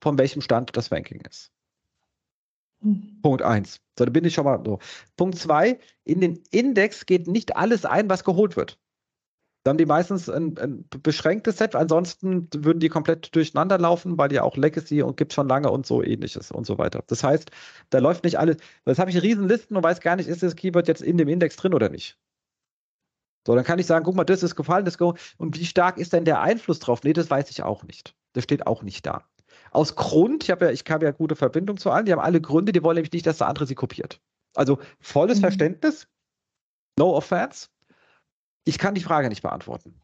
[0.02, 1.52] von welchem Stand das Ranking ist.
[2.82, 3.20] Hm.
[3.22, 3.82] Punkt eins.
[3.98, 4.80] So, da bin ich schon mal so.
[5.18, 8.78] Punkt zwei, in den Index geht nicht alles ein, was geholt wird.
[9.66, 14.32] Dann haben die meistens ein, ein, beschränktes Set, ansonsten würden die komplett durcheinander laufen, weil
[14.32, 17.04] ja auch Legacy und gibt schon lange und so ähnliches und so weiter.
[17.08, 17.50] Das heißt,
[17.90, 18.58] da läuft nicht alles.
[18.86, 21.28] Jetzt habe ich riesen Listen und weiß gar nicht, ist das Keyword jetzt in dem
[21.28, 22.20] Index drin oder nicht.
[23.48, 25.98] So, dann kann ich sagen, guck mal, das ist gefallen, das go und wie stark
[25.98, 27.02] ist denn der Einfluss drauf?
[27.04, 28.16] Nee, das weiß ich auch nicht.
[28.34, 29.24] Das steht auch nicht da.
[29.72, 32.40] Aus Grund, ich habe ja, ich habe ja gute Verbindung zu allen, die haben alle
[32.40, 34.22] Gründe, die wollen nämlich nicht, dass der andere sie kopiert.
[34.54, 35.42] Also volles mhm.
[35.42, 36.08] Verständnis,
[37.00, 37.70] no offense.
[38.66, 40.02] Ich kann die Frage nicht beantworten.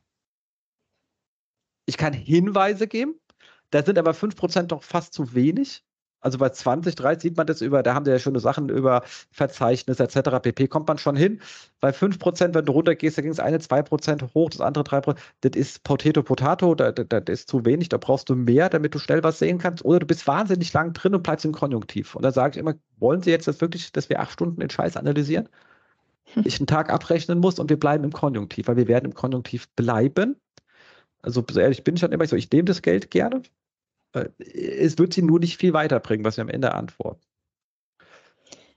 [1.86, 3.20] Ich kann Hinweise geben,
[3.72, 5.84] da sind aber 5% doch fast zu wenig.
[6.24, 9.02] Also bei 20, 30 sieht man das über, da haben sie ja schöne Sachen über
[9.32, 10.40] Verzeichnis etc.
[10.40, 10.68] pp.
[10.68, 11.42] kommt man schon hin.
[11.80, 15.18] Bei 5%, wenn du runtergehst, da ging es eine, 2% hoch, das andere 3%.
[15.42, 19.00] Das ist Potato Potato, das, das ist zu wenig, da brauchst du mehr, damit du
[19.00, 19.84] schnell was sehen kannst.
[19.84, 22.16] Oder du bist wahnsinnig lang drin und bleibst im Konjunktiv.
[22.16, 24.70] Und da sage ich immer, wollen Sie jetzt das wirklich, dass wir acht Stunden den
[24.70, 25.50] Scheiß analysieren?
[26.44, 29.70] Ich einen Tag abrechnen muss und wir bleiben im Konjunktiv, weil wir werden im Konjunktiv
[29.76, 30.36] bleiben.
[31.22, 33.44] Also so ehrlich bin ich dann immer so, ich nehme das Geld gerne,
[34.14, 37.22] es wird sie nur nicht viel weiterbringen, was wir am Ende antworten.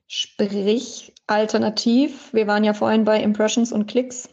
[0.07, 4.29] Sprich, alternativ, wir waren ja vorhin bei Impressions und Klicks.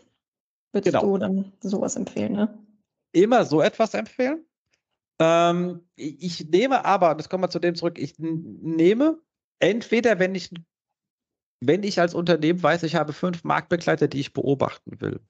[0.74, 1.14] Würdest genau.
[1.14, 2.58] du dann sowas empfehlen, ne?
[3.14, 4.46] Immer so etwas empfehlen.
[5.20, 9.20] Ähm, ich nehme aber, das kommen wir zu dem zurück, ich nehme
[9.60, 10.50] entweder, wenn ich,
[11.62, 15.22] wenn ich als Unternehmen weiß, ich habe fünf Marktbegleiter, die ich beobachten will,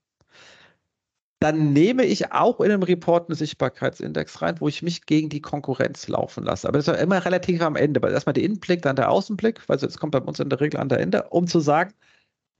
[1.42, 5.42] dann nehme ich auch in einem Report einen Sichtbarkeitsindex rein, wo ich mich gegen die
[5.42, 6.68] Konkurrenz laufen lasse.
[6.68, 9.78] Aber das ist immer relativ am Ende, weil erstmal der Innenblick, dann der Außenblick, weil
[9.78, 11.94] es kommt bei uns in der Regel an der Ende, um zu sagen,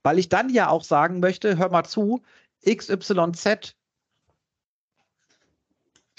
[0.02, 2.22] weil ich dann ja auch sagen möchte, hör mal zu,
[2.66, 3.76] XYZ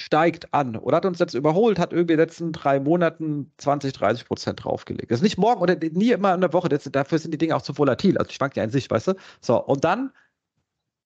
[0.04, 3.94] steigt an oder hat uns jetzt überholt, hat irgendwie in den letzten drei Monaten 20,
[3.94, 5.10] 30 Prozent draufgelegt.
[5.10, 7.56] Das ist nicht morgen oder nie immer in der Woche, das, dafür sind die Dinge
[7.56, 8.18] auch zu volatil.
[8.18, 9.14] Also schwankt ja in sich, weißt du?
[9.40, 10.12] So, und dann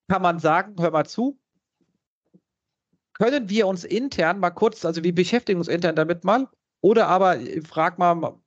[0.09, 1.39] kann man sagen, hör mal zu,
[3.13, 6.47] können wir uns intern mal kurz, also wir beschäftigen uns intern damit mal,
[6.81, 8.39] oder aber frag mal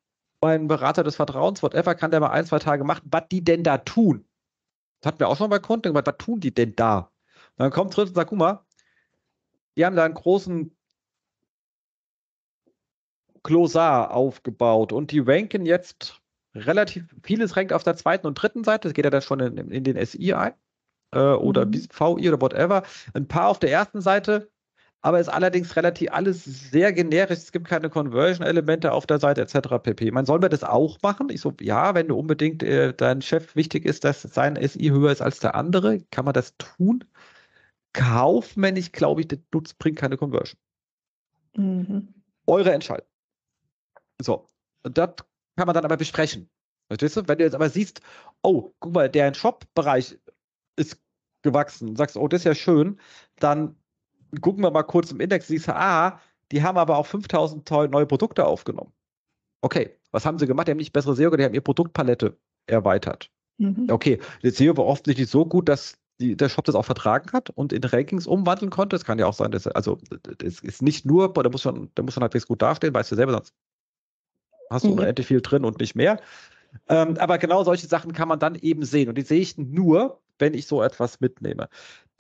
[0.42, 3.62] meinen Berater des Vertrauens, whatever, kann der mal ein, zwei Tage machen, was die denn
[3.62, 4.24] da tun?
[5.00, 7.12] Das hatten wir auch schon bei Kunden was tun die denn da?
[7.56, 8.64] Und dann kommt drin und sagt, guck mal,
[9.80, 10.76] die haben da einen großen
[13.42, 16.20] Klosar aufgebaut und die ranken jetzt
[16.54, 19.70] relativ, vieles rankt auf der zweiten und dritten Seite, das geht ja dann schon in,
[19.70, 20.52] in den SI ein
[21.12, 21.72] äh, oder mhm.
[21.72, 22.82] VI oder whatever.
[23.14, 24.50] Ein paar auf der ersten Seite
[25.02, 27.38] aber ist allerdings relativ alles sehr generisch.
[27.38, 29.82] Es gibt keine Conversion-Elemente auf der Seite etc.
[29.82, 30.10] pp.
[30.10, 31.30] Man soll mir das auch machen?
[31.30, 35.10] Ich so, ja, wenn du unbedingt äh, dein Chef wichtig ist, dass sein SI höher
[35.10, 37.04] ist als der andere, kann man das tun.
[37.92, 40.60] Kaufmännisch glaube ich, das nutzt, bringt keine Conversion.
[41.56, 42.14] Mhm.
[42.46, 43.06] Eure Entscheidung.
[44.20, 44.48] So,
[44.82, 45.14] und das
[45.56, 46.48] kann man dann aber besprechen.
[46.88, 47.28] Verstehst du?
[47.28, 48.00] Wenn du jetzt aber siehst,
[48.42, 50.18] oh, guck mal, der Shop-Bereich
[50.76, 51.00] ist
[51.42, 53.00] gewachsen, sagst, oh, das ist ja schön,
[53.36, 53.76] dann
[54.40, 56.20] gucken wir mal kurz im Index, siehst du, ah,
[56.52, 58.92] die haben aber auch 5000 neue Produkte aufgenommen.
[59.62, 60.66] Okay, was haben sie gemacht?
[60.66, 63.30] Die haben nicht bessere SEO, die haben ihre Produktpalette erweitert.
[63.58, 63.86] Mhm.
[63.90, 67.50] Okay, die SEO war offensichtlich so gut, dass die, der Shop das auch vertragen hat
[67.50, 68.96] und in Rankings umwandeln konnte.
[68.96, 69.98] Es kann ja auch sein, dass also
[70.42, 73.16] es ist nicht nur, da muss man, da muss man halbwegs gut dastehen, weißt du
[73.16, 73.54] selber, sonst
[74.70, 74.98] hast du mhm.
[74.98, 76.20] unendlich viel drin und nicht mehr.
[76.88, 79.08] Ähm, aber genau solche Sachen kann man dann eben sehen.
[79.08, 81.68] Und die sehe ich nur, wenn ich so etwas mitnehme.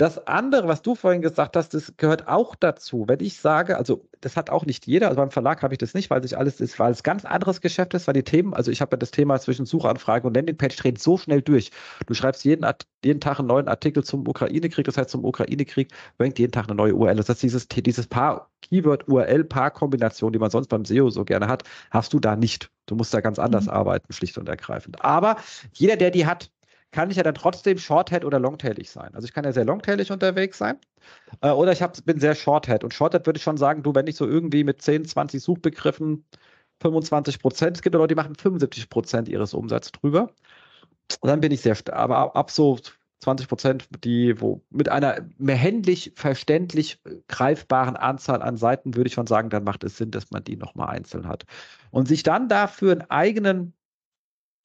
[0.00, 3.04] Das andere, was du vorhin gesagt hast, das gehört auch dazu.
[3.06, 5.92] Wenn ich sage, also das hat auch nicht jeder, also beim Verlag habe ich das
[5.92, 8.70] nicht, weil sich alles ist, weil es ganz anderes Geschäft ist, weil die Themen, also
[8.70, 11.70] ich habe ja das Thema zwischen Suchanfrage und Landingpage dreht so schnell durch.
[12.06, 12.64] Du schreibst jeden,
[13.04, 16.76] jeden Tag einen neuen Artikel zum Ukraine-Krieg, das heißt zum Ukraine-Krieg rankt jeden Tag eine
[16.76, 17.16] neue URL.
[17.16, 22.14] Das heißt, dieses, dieses Paar Keyword-URL-Paar-Kombination, die man sonst beim SEO so gerne hat, hast
[22.14, 22.70] du da nicht.
[22.86, 23.72] Du musst da ganz anders mhm.
[23.72, 25.04] arbeiten, schlicht und ergreifend.
[25.04, 25.36] Aber
[25.74, 26.50] jeder, der die hat,
[26.92, 29.14] kann ich ja dann trotzdem Shorthead oder Longtailig sein.
[29.14, 30.78] Also ich kann ja sehr longtailig unterwegs sein
[31.40, 32.84] äh, oder ich hab, bin sehr Shorthead.
[32.84, 36.24] Und Shorthead würde ich schon sagen, du, wenn ich so irgendwie mit 10, 20 Suchbegriffen
[36.80, 40.30] 25 Prozent, es gibt ja Leute, die machen 75 Prozent ihres Umsatzes drüber.
[41.20, 42.78] Und dann bin ich sehr, aber ab, ab so
[43.20, 49.14] 20 Prozent, die, wo mit einer mehr händlich verständlich greifbaren Anzahl an Seiten würde ich
[49.14, 51.44] schon sagen, dann macht es Sinn, dass man die nochmal einzeln hat.
[51.90, 53.74] Und sich dann dafür einen eigenen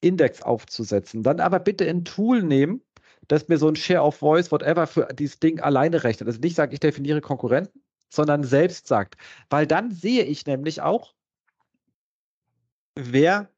[0.06, 1.22] Index aufzusetzen.
[1.22, 2.82] Dann aber bitte ein Tool nehmen,
[3.28, 6.28] das mir so ein Share of Voice, whatever, für dieses Ding alleine rechnet.
[6.28, 9.16] Also nicht sagt, ich definiere Konkurrenten, sondern selbst sagt.
[9.50, 11.14] Weil dann sehe ich nämlich auch,
[12.94, 13.50] wer,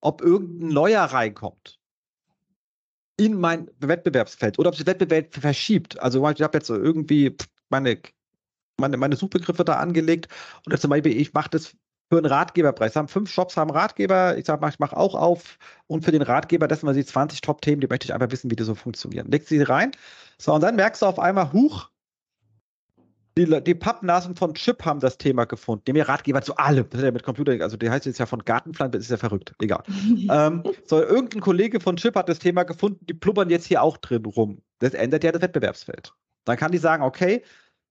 [0.00, 1.78] ob irgendein neuer reinkommt
[3.16, 6.00] in mein Wettbewerbsfeld oder ob sich Wettbewerb verschiebt.
[6.00, 7.36] Also ich habe jetzt so irgendwie
[7.68, 8.00] meine,
[8.78, 10.28] meine, meine Suchbegriffe da angelegt
[10.64, 11.76] und jetzt zum Beispiel, ich mache das
[12.10, 12.96] für einen Ratgeberpreis.
[12.96, 14.36] Haben fünf Shops haben Ratgeber.
[14.36, 15.58] Ich sage, ich mache auch auf.
[15.86, 18.50] Und für den Ratgeber, das sind wir die 20 Top-Themen, die möchte ich einfach wissen,
[18.50, 19.30] wie die so funktionieren.
[19.30, 19.92] Legst sie rein.
[20.36, 21.88] So, und dann merkst du auf einmal, huch,
[23.38, 25.84] die, die Pappnasen von Chip haben das Thema gefunden.
[25.86, 26.86] Die mir Ratgeber zu allem.
[26.90, 29.16] Das ist ja mit Computer, also die heißt jetzt ja von Gartenplan, das ist ja
[29.16, 29.54] verrückt.
[29.60, 29.84] Egal.
[30.30, 33.96] ähm, so, irgendein Kollege von Chip hat das Thema gefunden, die plubbern jetzt hier auch
[33.98, 34.62] drin rum.
[34.80, 36.12] Das ändert ja das Wettbewerbsfeld.
[36.44, 37.44] Dann kann die sagen, okay,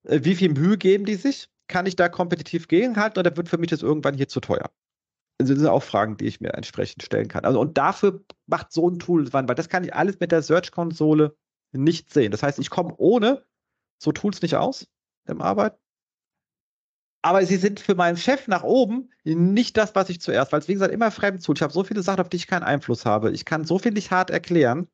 [0.04, 1.48] äh, wie viel Mühe geben die sich?
[1.70, 4.70] Kann ich da kompetitiv gegenhalten oder wird für mich das irgendwann hier zu teuer?
[5.40, 7.46] Also das sind auch Fragen, die ich mir entsprechend stellen kann.
[7.46, 11.38] Also und dafür macht so ein Tool, weil das kann ich alles mit der Search-Konsole
[11.72, 12.32] nicht sehen.
[12.32, 13.46] Das heißt, ich komme ohne
[14.00, 14.88] so Tools nicht aus
[15.28, 15.78] im Arbeiten.
[17.22, 20.68] Aber sie sind für meinen Chef nach oben nicht das, was ich zuerst, weil es
[20.68, 21.54] wie gesagt immer fremd zu.
[21.54, 23.32] Ich habe so viele Sachen, auf die ich keinen Einfluss habe.
[23.32, 24.88] Ich kann so viel nicht hart erklären.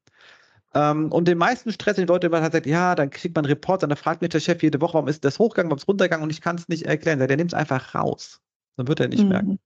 [0.76, 3.84] Ähm, und den meisten Stress, den Leute immer halt sagt, ja, dann kriegt man Reports,
[3.84, 6.24] und dann fragt mich der Chef jede Woche, warum ist das hochgegangen, warum ist runtergegangen
[6.24, 7.20] und ich kann es nicht erklären.
[7.20, 8.42] Der nimmt es einfach raus.
[8.78, 9.30] Dann wird er nicht mhm.
[9.30, 9.60] merken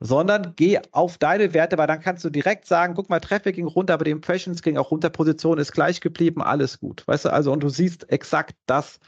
[0.00, 3.66] sondern geh auf deine Werte, weil dann kannst du direkt sagen, guck mal, Traffic ging
[3.66, 7.06] runter, aber die Impressions ging auch runter, Position ist gleich geblieben, alles gut.
[7.06, 9.00] Weißt du, also und du siehst exakt das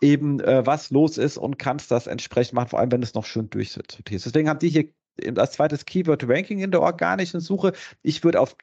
[0.00, 3.24] eben, äh, was los ist und kannst das entsprechend machen, vor allem wenn es noch
[3.24, 4.88] schön durchsortiert Deswegen haben die hier
[5.36, 7.72] als zweites Keyword Ranking in der organischen Suche.
[8.02, 8.56] Ich würde auf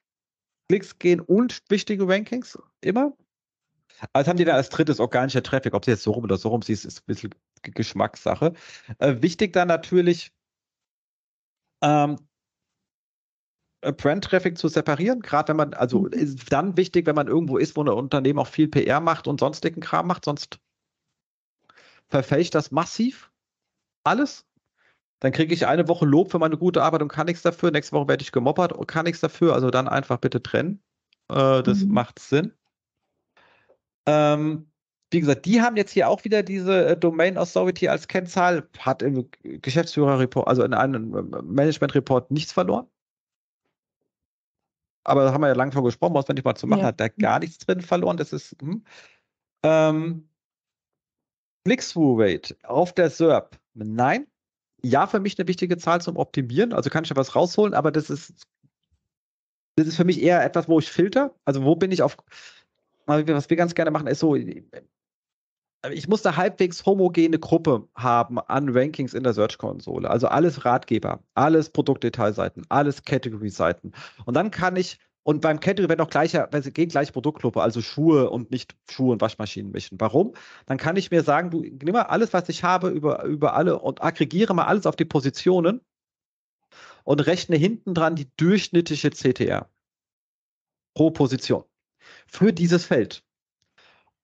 [0.70, 3.18] Klicks gehen und wichtige Rankings immer.
[4.14, 6.50] Also haben die da als drittes organischer Traffic, ob sie jetzt so rum oder so
[6.50, 8.54] rum siehst, ist ein bisschen Geschmackssache.
[9.00, 10.32] Äh, wichtig dann natürlich
[11.82, 12.18] ähm,
[13.82, 16.14] äh, Brand-Traffic zu separieren, gerade wenn man, also mhm.
[16.14, 19.40] ist dann wichtig, wenn man irgendwo ist, wo ein Unternehmen auch viel PR macht und
[19.40, 20.60] sonstigen Kram macht, sonst
[22.08, 23.32] verfälscht das massiv
[24.04, 24.46] alles.
[25.20, 27.72] Dann kriege ich eine Woche Lob für meine gute Arbeit und kann nichts dafür.
[27.72, 29.54] Nächste Woche werde ich gemoppert und kann nichts dafür.
[29.54, 30.82] Also dann einfach bitte trennen.
[31.30, 31.94] Äh, das mhm.
[31.94, 32.54] macht Sinn.
[34.06, 34.70] Ähm,
[35.12, 39.02] wie gesagt, die haben jetzt hier auch wieder diese äh, Domain Authority als Kennzahl, hat
[39.02, 42.88] im Geschäftsführer-Report, also in einem äh, Management-Report nichts verloren.
[45.04, 46.88] Aber da haben wir ja lange vor gesprochen, was wenn ich mal zu machen, ja.
[46.88, 48.18] hat da gar nichts drin verloren.
[48.18, 48.84] Das ist, hm.
[49.64, 50.30] ähm,
[51.66, 54.28] Click-Through-Rate auf der SERP, nein.
[54.82, 56.74] Ja, für mich eine wichtige Zahl zum Optimieren.
[56.74, 58.34] Also kann ich da was rausholen, aber das ist,
[59.76, 61.36] das ist für mich eher etwas, wo ich filter.
[61.46, 62.18] Also wo bin ich auf,
[63.06, 68.70] was wir ganz gerne machen, ist so, ich muss eine halbwegs homogene Gruppe haben an
[68.70, 70.10] Rankings in der Search-Konsole.
[70.10, 73.94] Also alles Ratgeber, alles Produktdetailseiten, alles Category-Seiten.
[74.26, 78.30] Und dann kann ich, und beim Category werden auch gleiche, gehen gleiche Produktgruppe, also Schuhe
[78.30, 80.00] und nicht Schuhe und Waschmaschinen mischen.
[80.00, 80.34] Warum?
[80.66, 83.80] Dann kann ich mir sagen, du nimm mal alles, was ich habe, über, über alle
[83.80, 85.82] und aggregiere mal alles auf die Positionen
[87.04, 89.70] und rechne hinten dran die durchschnittliche CTR
[90.94, 91.64] pro Position
[92.28, 93.24] für dieses Feld.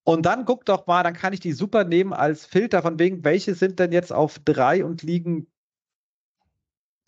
[0.04, 3.24] Und dann guck doch mal, dann kann ich die super nehmen als Filter, von wegen,
[3.24, 5.48] welche sind denn jetzt auf drei und liegen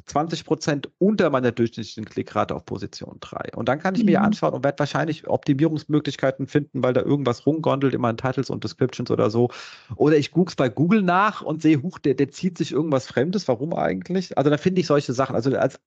[0.07, 3.51] 20 Prozent unter meiner durchschnittlichen Klickrate auf Position 3.
[3.55, 4.07] Und dann kann ich mhm.
[4.07, 8.63] mir anschauen und werde wahrscheinlich Optimierungsmöglichkeiten finden, weil da irgendwas rumgondelt in meinen Titles und
[8.63, 9.49] Descriptions oder so.
[9.95, 13.47] Oder ich google bei Google nach und sehe, huch, der, der zieht sich irgendwas Fremdes.
[13.47, 14.37] Warum eigentlich?
[14.37, 15.35] Also da finde ich solche Sachen.
[15.35, 15.79] Also als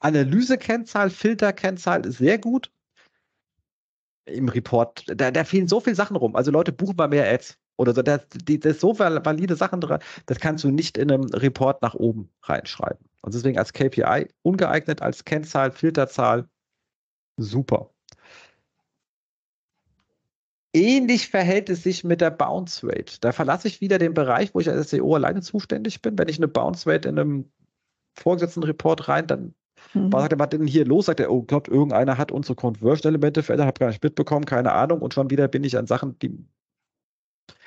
[0.00, 2.70] Analyse-Kennzahl, Filter-Kennzahl sehr gut
[4.26, 6.34] im Report, da, da fehlen so viele Sachen rum.
[6.34, 8.02] Also Leute buchen mal mehr Ads oder so.
[8.02, 11.94] Da, die, das so valide Sachen dran, das kannst du nicht in einem Report nach
[11.94, 13.06] oben reinschreiben.
[13.24, 16.48] Und deswegen als KPI ungeeignet, als Kennzahl, Filterzahl
[17.36, 17.90] super.
[20.72, 23.20] Ähnlich verhält es sich mit der Bounce Rate.
[23.20, 26.18] Da verlasse ich wieder den Bereich, wo ich als SEO alleine zuständig bin.
[26.18, 27.52] Wenn ich eine Bounce Rate in einem
[28.16, 29.54] vorgesetzten Report rein, dann
[29.92, 30.12] Mhm.
[30.12, 31.06] Was sagt er, was denn hier los?
[31.06, 35.00] Sagt er, oh, glaubt, irgendeiner hat unsere Conversion-Elemente verändert, habe gar nicht mitbekommen, keine Ahnung.
[35.00, 36.36] Und schon wieder bin ich an Sachen, die.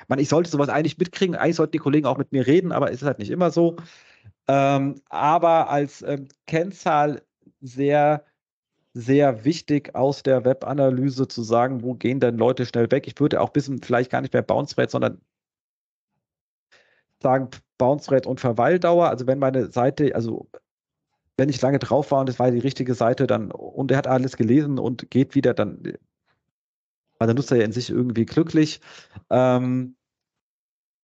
[0.08, 1.36] Man, ich sollte sowas eigentlich mitkriegen.
[1.36, 3.76] Eigentlich sollten die Kollegen auch mit mir reden, aber es ist halt nicht immer so.
[4.48, 7.22] Ähm, aber als ähm, Kennzahl
[7.60, 8.24] sehr,
[8.94, 13.06] sehr wichtig aus der Webanalyse zu sagen, wo gehen denn Leute schnell weg.
[13.06, 15.20] Ich würde auch bisschen vielleicht gar nicht mehr Bounce Rate, sondern
[17.22, 19.08] sagen Bounce Rate und Verweildauer.
[19.08, 20.48] Also wenn meine Seite, also
[21.36, 24.06] wenn ich lange drauf war und es war die richtige Seite, dann und er hat
[24.06, 25.82] alles gelesen und geht wieder, dann
[27.18, 28.80] war der Nutzer ja in sich irgendwie glücklich.
[29.30, 29.96] Ähm,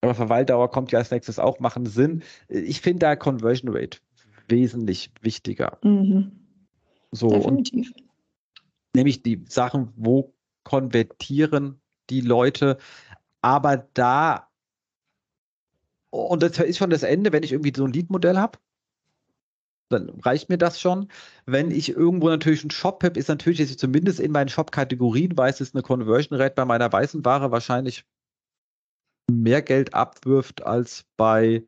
[0.04, 2.22] aber Verweildauer kommt ja als nächstes auch, machen Sinn.
[2.48, 3.98] Ich finde da Conversion Rate
[4.48, 5.78] wesentlich wichtiger.
[5.82, 6.32] Mhm.
[7.10, 7.90] So, Definitiv.
[7.90, 8.04] Und
[8.94, 11.80] nämlich die Sachen, wo konvertieren
[12.10, 12.78] die Leute,
[13.40, 14.48] aber da
[16.10, 18.58] und das ist schon das Ende, wenn ich irgendwie so ein Lead-Modell habe
[19.94, 21.08] dann reicht mir das schon.
[21.46, 25.36] Wenn ich irgendwo natürlich einen Shop habe, ist natürlich, dass ich zumindest in meinen Shop-Kategorien
[25.36, 28.04] weiß, ist eine Conversion Rate bei meiner weißen Ware wahrscheinlich
[29.30, 31.64] mehr Geld abwirft als bei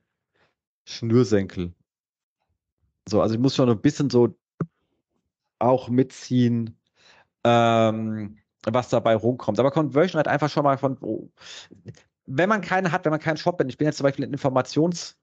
[0.85, 1.75] Schnürsenkel.
[3.09, 4.37] So, also ich muss schon ein bisschen so
[5.59, 6.79] auch mitziehen,
[7.45, 9.59] ähm, was dabei rumkommt.
[9.61, 11.31] Aber Conversion Rate einfach schon mal von, oh,
[12.27, 14.35] wenn man keinen hat, wenn man keinen Shop hat, ich bin jetzt zum Beispiel ein
[14.35, 15.17] Informations-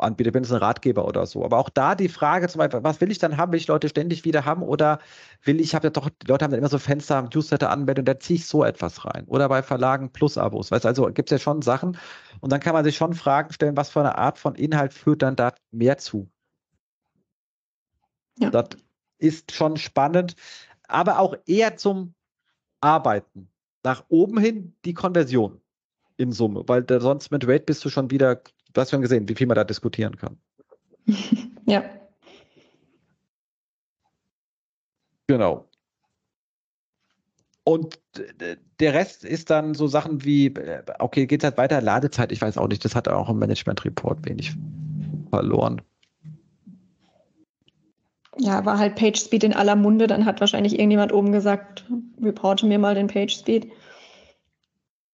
[0.00, 1.44] anbietet, wenn es ein Ratgeber oder so.
[1.44, 3.52] Aber auch da die Frage zum Beispiel, was will ich dann haben?
[3.52, 4.98] Will ich Leute ständig wieder haben oder
[5.44, 8.08] will ich, habe ja doch, die Leute haben dann immer so Fenster, Newsletter anmelden und
[8.08, 9.24] da ziehe ich so etwas rein.
[9.26, 10.70] Oder bei Verlagen Plus-Abos.
[10.70, 11.96] Weißt also gibt es ja schon Sachen
[12.40, 15.22] und dann kann man sich schon Fragen stellen, was für eine Art von Inhalt führt
[15.22, 16.30] dann da mehr zu.
[18.38, 18.50] Ja.
[18.50, 18.68] Das
[19.18, 20.34] ist schon spannend,
[20.88, 22.14] aber auch eher zum
[22.80, 23.48] Arbeiten.
[23.82, 25.60] Nach oben hin die Konversion
[26.16, 28.42] in Summe, weil sonst mit Rate bist du schon wieder,
[28.72, 30.36] du hast schon gesehen, wie viel man da diskutieren kann.
[31.66, 31.84] Ja.
[35.28, 35.68] Genau.
[37.62, 38.00] Und
[38.80, 42.58] der Rest ist dann so Sachen wie, äh, okay, geht halt weiter, Ladezeit, ich weiß
[42.58, 44.56] auch nicht, das hat auch im Management-Report wenig
[45.30, 45.80] verloren.
[48.38, 51.84] Ja, war halt PageSpeed in aller Munde, dann hat wahrscheinlich irgendjemand oben gesagt,
[52.20, 53.70] reporte mir mal den PageSpeed.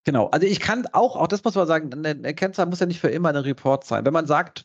[0.06, 3.00] Genau, also ich kann auch, auch das muss man sagen, eine Kennzahl muss ja nicht
[3.00, 4.04] für immer ein Report sein.
[4.06, 4.64] Wenn man sagt,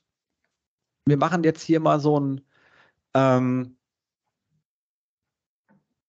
[1.05, 2.41] wir machen jetzt hier mal so ein,
[3.15, 3.75] ähm,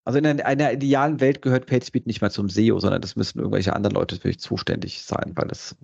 [0.05, 3.75] also in einer, idealen Welt gehört PageSpeed nicht mehr zum SEO, sondern das müssen irgendwelche
[3.75, 5.77] anderen Leute für zuständig sein, weil das,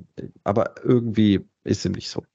[0.45, 2.27] aber irgendwie ist es nicht so.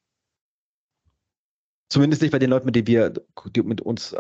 [1.90, 3.14] Zumindest nicht bei den Leuten, mit denen wir
[3.54, 4.16] die mit uns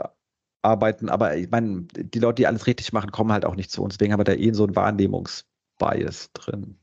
[0.61, 3.81] arbeiten, aber ich meine, die Leute, die alles richtig machen, kommen halt auch nicht zu
[3.81, 3.97] uns.
[3.97, 6.77] Deswegen haben wir da eh so einen Wahrnehmungsbias drin.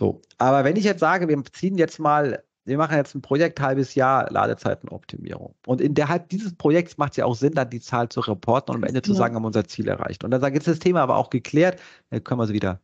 [0.00, 3.60] So, aber wenn ich jetzt sage, wir ziehen jetzt mal, wir machen jetzt ein Projekt,
[3.60, 5.54] halbes Jahr Ladezeitenoptimierung.
[5.66, 8.82] Und innerhalb dieses Projekts macht es ja auch Sinn, dann die Zahl zu reporten und
[8.82, 10.24] am Ende zu sagen, haben wir unser Ziel erreicht.
[10.24, 11.78] Und dann sage ich, jetzt ist das Thema aber auch geklärt,
[12.08, 12.80] dann können wir sie wieder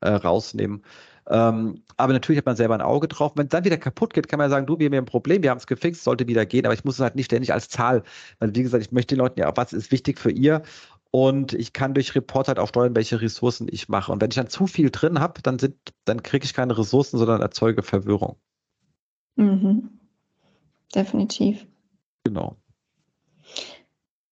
[0.00, 0.84] äh, rausnehmen.
[1.30, 3.32] Ähm, aber natürlich hat man selber ein Auge drauf.
[3.36, 5.48] Wenn es dann wieder kaputt geht, kann man sagen, du, wir haben ein Problem, wir
[5.48, 8.02] haben es gefixt, sollte wieder gehen, aber ich muss es halt nicht ständig als Zahl,
[8.38, 10.60] weil wie gesagt, ich möchte den Leuten ja auch, was ist wichtig für ihr
[11.10, 14.12] und ich kann durch Report halt auch steuern, welche Ressourcen ich mache.
[14.12, 17.18] Und wenn ich dann zu viel drin habe, dann sind, dann kriege ich keine Ressourcen,
[17.18, 18.36] sondern erzeuge Verwirrung.
[19.36, 19.90] Mhm.
[20.94, 21.66] Definitiv.
[22.24, 22.56] Genau.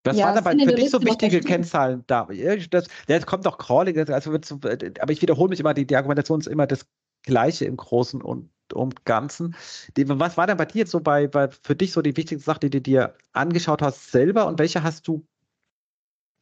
[0.05, 2.29] Was ja, waren dabei für dich so wichtige Kennzahlen da?
[2.71, 6.47] Das, jetzt kommt doch Crawling, also aber ich wiederhole mich immer, die, die Argumentation ist
[6.47, 6.87] immer das
[7.23, 9.57] Gleiche im Großen und und Ganzen.
[9.97, 12.61] Was war denn bei dir jetzt so bei, bei für dich so die wichtigste Sache,
[12.61, 15.27] die du dir angeschaut hast selber und welche hast du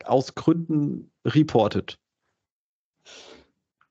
[0.08, 1.98] aus Gründen reported?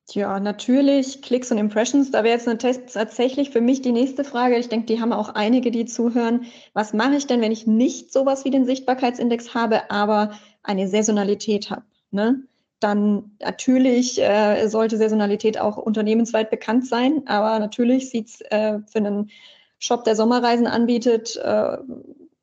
[0.10, 2.12] Ja, natürlich Klicks und Impressions.
[2.12, 4.58] Da wäre jetzt tatsächlich für mich die nächste Frage.
[4.58, 6.46] Ich denke, die haben auch einige, die zuhören.
[6.74, 11.72] Was mache ich denn, wenn ich nicht sowas wie den Sichtbarkeitsindex habe, aber eine Saisonalität
[11.72, 11.84] habe?
[12.12, 12.44] Ne?
[12.80, 19.00] Dann natürlich äh, sollte Saisonalität auch unternehmensweit bekannt sein, aber natürlich sieht es äh, für
[19.00, 19.32] einen
[19.80, 21.78] Shop, der Sommerreisen anbietet, äh,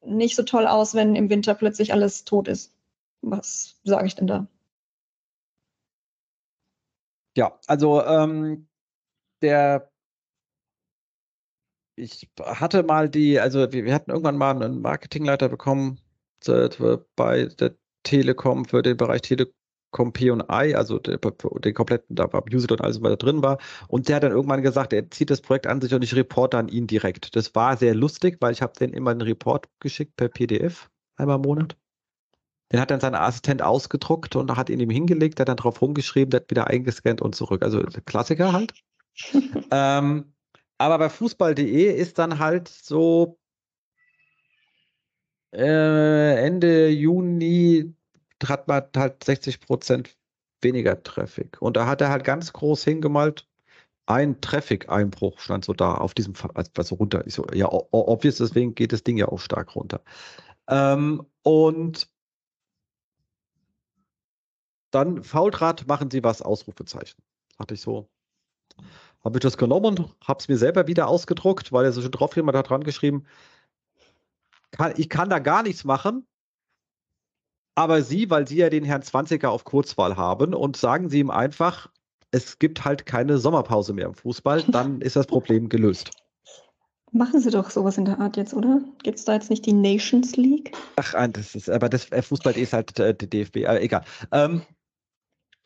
[0.04, 2.72] nicht so toll aus, wenn im Winter plötzlich alles tot ist
[3.22, 4.46] was sage ich denn da?
[7.36, 8.68] Ja, also ähm,
[9.40, 9.90] der
[11.96, 16.00] ich hatte mal die, also wir, wir hatten irgendwann mal einen Marketingleiter bekommen
[17.16, 21.20] bei der Telekom für den Bereich Telekom P&I, also den,
[21.74, 23.58] kompletten, da war Music und alles, was da drin war.
[23.88, 26.58] Und der hat dann irgendwann gesagt, er zieht das Projekt an sich und ich reporte
[26.58, 27.36] an ihn direkt.
[27.36, 31.36] Das war sehr lustig, weil ich habe den immer einen Report geschickt per PDF einmal
[31.36, 31.76] im Monat.
[32.72, 35.80] Den hat dann sein Assistent ausgedruckt und hat ihn ihm hingelegt, der hat dann drauf
[35.82, 37.62] rumgeschrieben, der hat wieder eingescannt und zurück.
[37.62, 38.72] Also Klassiker halt.
[39.70, 40.32] ähm,
[40.78, 43.38] aber bei Fußball.de ist dann halt so
[45.52, 47.94] äh, Ende Juni
[48.44, 50.16] hat man halt 60 Prozent
[50.60, 51.60] weniger Traffic.
[51.60, 53.46] Und da hat er halt ganz groß hingemalt,
[54.06, 57.26] ein Traffic-Einbruch stand so da auf diesem, also runter.
[57.26, 60.02] Ich so, ja, obvious, deswegen geht das Ding ja auch stark runter.
[60.68, 62.08] Ähm, und
[64.92, 67.20] dann Faultrat, machen Sie was, Ausrufezeichen.
[67.58, 68.08] Hatte ich so.
[69.24, 72.10] Habe ich das genommen und habe es mir selber wieder ausgedruckt, weil er so schon
[72.10, 73.24] drauf jemand hat dran geschrieben,
[74.72, 76.26] kann, ich kann da gar nichts machen,
[77.74, 81.30] aber Sie, weil Sie ja den Herrn 20er auf Kurzwahl haben und sagen Sie ihm
[81.30, 81.88] einfach,
[82.30, 86.10] es gibt halt keine Sommerpause mehr im Fußball, dann ist das Problem gelöst.
[87.12, 88.80] Machen Sie doch sowas in der Art jetzt, oder?
[89.02, 90.72] Gibt es da jetzt nicht die Nations League?
[90.96, 94.04] Ach, das ist, aber das äh, Fußball ist halt äh, der DFB, äh, egal.
[94.32, 94.62] Ähm,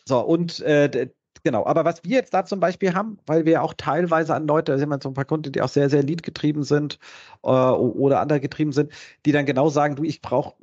[0.08, 1.10] so, und äh,
[1.42, 4.72] genau, aber was wir jetzt da zum Beispiel haben, weil wir auch teilweise an Leute,
[4.72, 6.98] da sind wir so ein paar Kunden, die auch sehr, sehr lead-getrieben sind
[7.42, 8.92] äh, oder andere getrieben sind,
[9.24, 10.54] die dann genau sagen, du, ich brauche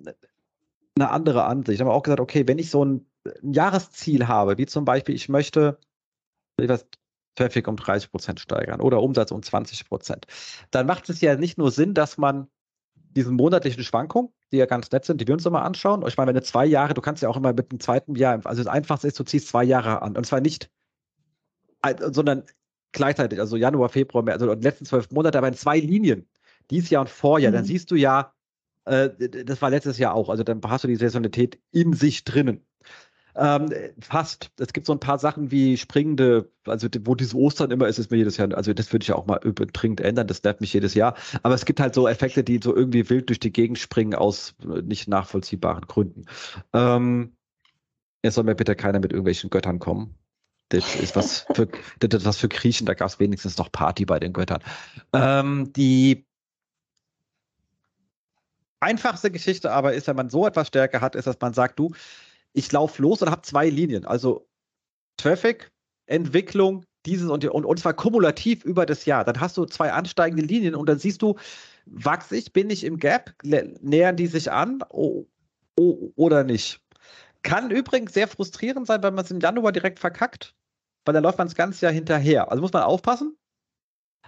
[0.95, 1.79] eine andere Ansicht.
[1.79, 3.05] Da haben auch gesagt, okay, wenn ich so ein,
[3.43, 5.77] ein Jahresziel habe, wie zum Beispiel, ich möchte,
[6.59, 6.85] ich weiß,
[7.35, 10.27] Traffic um 30 Prozent steigern oder Umsatz um 20 Prozent,
[10.71, 12.47] dann macht es ja nicht nur Sinn, dass man
[12.93, 16.05] diesen monatlichen Schwankungen, die ja ganz nett sind, die wir uns immer anschauen.
[16.07, 18.39] Ich meine, wenn du zwei Jahre, du kannst ja auch immer mit dem zweiten Jahr,
[18.45, 20.15] also das Einfachste ist, du ziehst zwei Jahre an.
[20.15, 20.69] Und zwar nicht,
[22.11, 22.43] sondern
[22.91, 26.29] gleichzeitig, also Januar, Februar, also die letzten zwölf Monate, aber in zwei Linien,
[26.69, 27.55] dieses Jahr und Vorjahr, mhm.
[27.55, 28.33] dann siehst du ja,
[28.85, 29.09] äh,
[29.43, 32.65] das war letztes Jahr auch, also dann hast du die Saisonalität in sich drinnen.
[33.35, 34.51] Ähm, fast.
[34.59, 38.11] Es gibt so ein paar Sachen wie springende, also wo dieses Ostern immer ist, ist
[38.11, 40.93] mir jedes Jahr, also das würde ich auch mal dringend ändern, das nervt mich jedes
[40.93, 41.15] Jahr.
[41.41, 44.55] Aber es gibt halt so Effekte, die so irgendwie wild durch die Gegend springen aus
[44.63, 46.25] äh, nicht nachvollziehbaren Gründen.
[46.73, 47.35] Ähm,
[48.21, 50.15] es soll mir bitte keiner mit irgendwelchen Göttern kommen.
[50.69, 51.67] Das ist was für,
[51.99, 54.61] das ist was für Griechen, da gab es wenigstens noch Party bei den Göttern.
[55.13, 56.25] Ähm, die
[58.79, 61.93] einfachste Geschichte aber ist, wenn man so etwas Stärke hat, ist, dass man sagt, du,
[62.53, 64.05] ich laufe los und habe zwei Linien.
[64.05, 64.47] Also
[65.17, 65.71] Traffic,
[66.05, 69.25] Entwicklung, dieses und, und, und zwar kumulativ über das Jahr.
[69.25, 71.35] Dann hast du zwei ansteigende Linien und dann siehst du,
[71.85, 75.25] wachse ich, bin ich im Gap, nähern die sich an oh,
[75.77, 76.79] oh, oder nicht.
[77.41, 80.55] Kann übrigens sehr frustrierend sein, wenn man es im Januar direkt verkackt,
[81.03, 82.49] weil dann läuft man das ganze Jahr hinterher.
[82.49, 83.35] Also muss man aufpassen.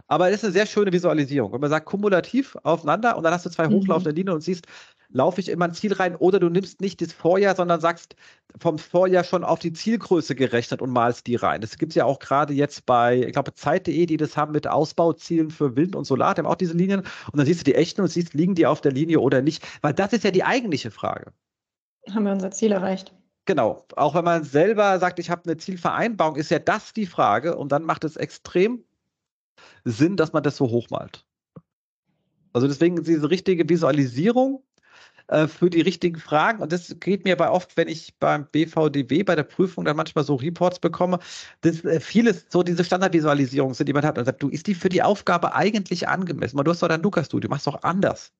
[0.07, 1.53] Aber es ist eine sehr schöne Visualisierung.
[1.53, 3.75] Wenn man sagt, kumulativ aufeinander und dann hast du zwei mhm.
[3.75, 4.67] hochlaufende Linien und siehst,
[5.09, 8.15] laufe ich immer ein Ziel rein oder du nimmst nicht das Vorjahr, sondern sagst
[8.59, 11.61] vom Vorjahr schon auf die Zielgröße gerechnet und malst die rein.
[11.61, 14.67] Das gibt es ja auch gerade jetzt bei, ich glaube, Zeit.de, die das haben mit
[14.67, 17.75] Ausbauzielen für Wind und Solar, die haben auch diese Linien und dann siehst du die
[17.75, 20.43] echten und siehst, liegen die auf der Linie oder nicht, weil das ist ja die
[20.43, 21.31] eigentliche Frage.
[22.13, 23.13] Haben wir unser Ziel erreicht?
[23.45, 23.85] Genau.
[23.95, 27.71] Auch wenn man selber sagt, ich habe eine Zielvereinbarung, ist ja das die Frage und
[27.71, 28.83] dann macht es extrem
[29.83, 31.25] Sinn, dass man das so hochmalt.
[32.53, 34.63] Also deswegen diese richtige Visualisierung
[35.27, 36.61] äh, für die richtigen Fragen.
[36.61, 40.23] Und das geht mir bei oft, wenn ich beim BVDW bei der Prüfung dann manchmal
[40.23, 41.19] so Reports bekomme,
[41.61, 44.75] dass äh, vieles so diese Standardvisualisierung sind, die man hat und sagt, du ist die
[44.75, 46.57] für die Aufgabe eigentlich angemessen?
[46.63, 48.33] Du hast doch dein Lukas-Studio, machst doch anders.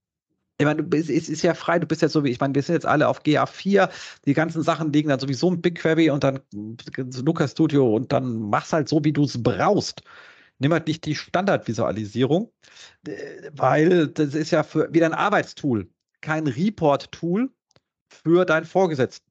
[0.58, 2.76] Ich meine, es ist ja frei, du bist ja so wie, ich meine, wir sind
[2.76, 3.90] jetzt alle auf GA4,
[4.26, 6.40] die ganzen Sachen liegen dann sowieso im BigQuery und dann
[7.26, 10.02] Lukas Studio und dann machst halt so, wie du es brauchst
[10.60, 12.52] nimm halt nicht die Standardvisualisierung,
[13.52, 15.90] weil das ist ja für, wieder ein Arbeitstool,
[16.26, 17.52] kein Report-Tool
[18.10, 19.30] für deinen Vorgesetzten.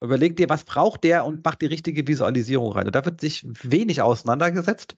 [0.00, 2.86] Überleg dir, was braucht der und mach die richtige Visualisierung rein.
[2.86, 4.96] Und da wird sich wenig auseinandergesetzt.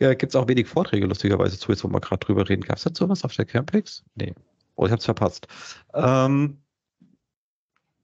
[0.00, 2.62] Ja, Gibt es auch wenig Vorträge, lustigerweise, zu jetzt, wo wir gerade drüber reden.
[2.62, 4.02] Gab es dazu was auf der Campix?
[4.14, 4.34] Nee.
[4.76, 5.46] Oh, ich habe es verpasst.
[5.92, 6.58] Ähm,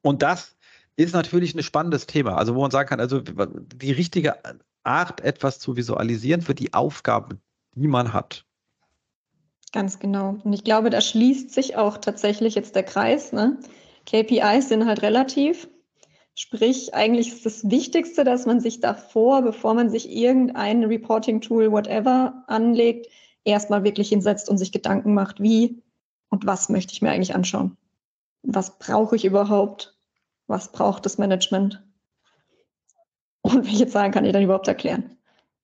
[0.02, 0.56] und das
[0.96, 2.36] ist natürlich ein spannendes Thema.
[2.36, 4.36] Also, wo man sagen kann, also die richtige
[4.82, 7.40] Art, etwas zu visualisieren für die Aufgaben,
[7.74, 8.46] die man hat.
[9.72, 10.36] Ganz genau.
[10.42, 13.32] Und ich glaube, da schließt sich auch tatsächlich jetzt der Kreis.
[13.32, 13.58] Ne?
[14.06, 15.68] KPIs sind halt relativ.
[16.34, 22.44] Sprich, eigentlich ist das Wichtigste, dass man sich davor, bevor man sich irgendein Reporting-Tool, whatever,
[22.46, 23.08] anlegt,
[23.44, 25.82] erstmal wirklich hinsetzt und sich Gedanken macht, wie
[26.30, 27.76] und was möchte ich mir eigentlich anschauen?
[28.42, 29.98] Was brauche ich überhaupt?
[30.46, 31.82] Was braucht das Management?
[33.42, 35.16] Und welche Zahlen kann ich dann überhaupt erklären?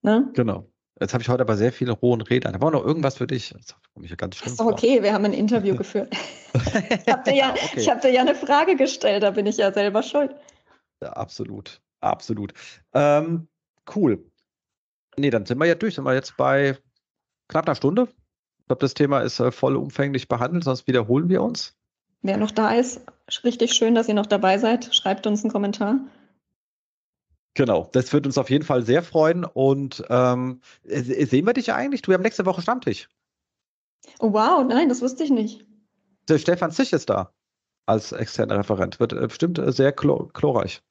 [0.03, 0.31] Ne?
[0.35, 0.67] Genau.
[0.99, 2.53] Jetzt habe ich heute aber sehr viele rohen Räder.
[2.53, 3.51] Da war noch irgendwas für dich.
[3.51, 3.77] Das
[4.17, 6.15] ganz schlimm ist doch okay, wir haben ein Interview geführt.
[6.55, 7.85] ich habe dir, ja, okay.
[7.87, 10.35] hab dir ja eine Frage gestellt, da bin ich ja selber schuld.
[11.03, 12.55] Ja, absolut, absolut.
[12.95, 13.49] Ähm,
[13.95, 14.25] cool.
[15.19, 15.95] Nee, dann sind wir ja durch.
[15.95, 16.79] Sind wir jetzt bei
[17.49, 18.09] knapp einer Stunde.
[18.61, 21.77] Ich glaube, das Thema ist äh, vollumfänglich behandelt, sonst wiederholen wir uns.
[22.23, 23.03] Wer noch da ist,
[23.45, 24.95] richtig schön, dass ihr noch dabei seid.
[24.95, 26.01] Schreibt uns einen Kommentar.
[27.57, 29.45] Genau, das wird uns auf jeden Fall sehr freuen.
[29.45, 32.03] Und ähm, sehen wir dich ja eigentlich?
[32.03, 33.09] Du, wir haben nächste Woche Stammtisch.
[34.21, 35.65] Oh, wow, nein, das wusste ich nicht.
[36.29, 37.33] Der Stefan Zich ist da
[37.87, 39.01] als externer Referent.
[39.01, 40.83] Wird äh, bestimmt äh, sehr chlor chlorreich.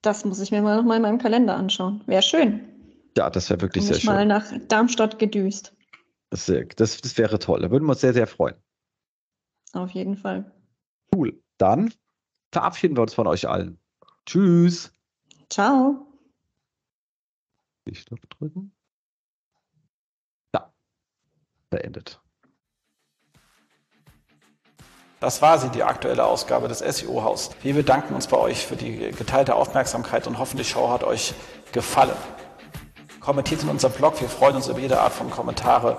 [0.00, 2.02] Das muss ich mir mal noch mal in meinem Kalender anschauen.
[2.06, 2.66] Wäre schön.
[3.14, 4.14] Ja, das wäre wirklich Komm sehr ich schön.
[4.14, 5.76] mal nach Darmstadt gedüst.
[6.30, 7.60] Das, das, das wäre toll.
[7.60, 8.54] Da würden wir uns sehr, sehr freuen.
[9.74, 10.50] Auf jeden Fall.
[11.14, 11.38] Cool.
[11.58, 11.92] Dann
[12.50, 13.78] verabschieden wir uns von euch allen.
[14.24, 14.90] Tschüss.
[15.52, 16.06] Ciao.
[17.86, 18.74] Die Stopp drücken.
[20.54, 20.72] Ja.
[21.68, 22.22] Beendet.
[25.20, 27.50] Das war sie, die aktuelle Ausgabe des SEO-Haus.
[27.62, 31.34] Wir bedanken uns bei euch für die geteilte Aufmerksamkeit und hoffen, die Show hat euch
[31.72, 32.16] gefallen.
[33.20, 35.98] Kommentiert in unserem Blog, wir freuen uns über jede Art von Kommentare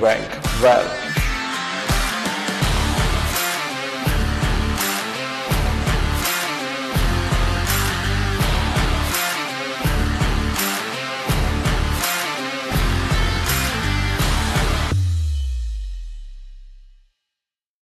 [0.00, 0.28] rank
[0.62, 1.11] well.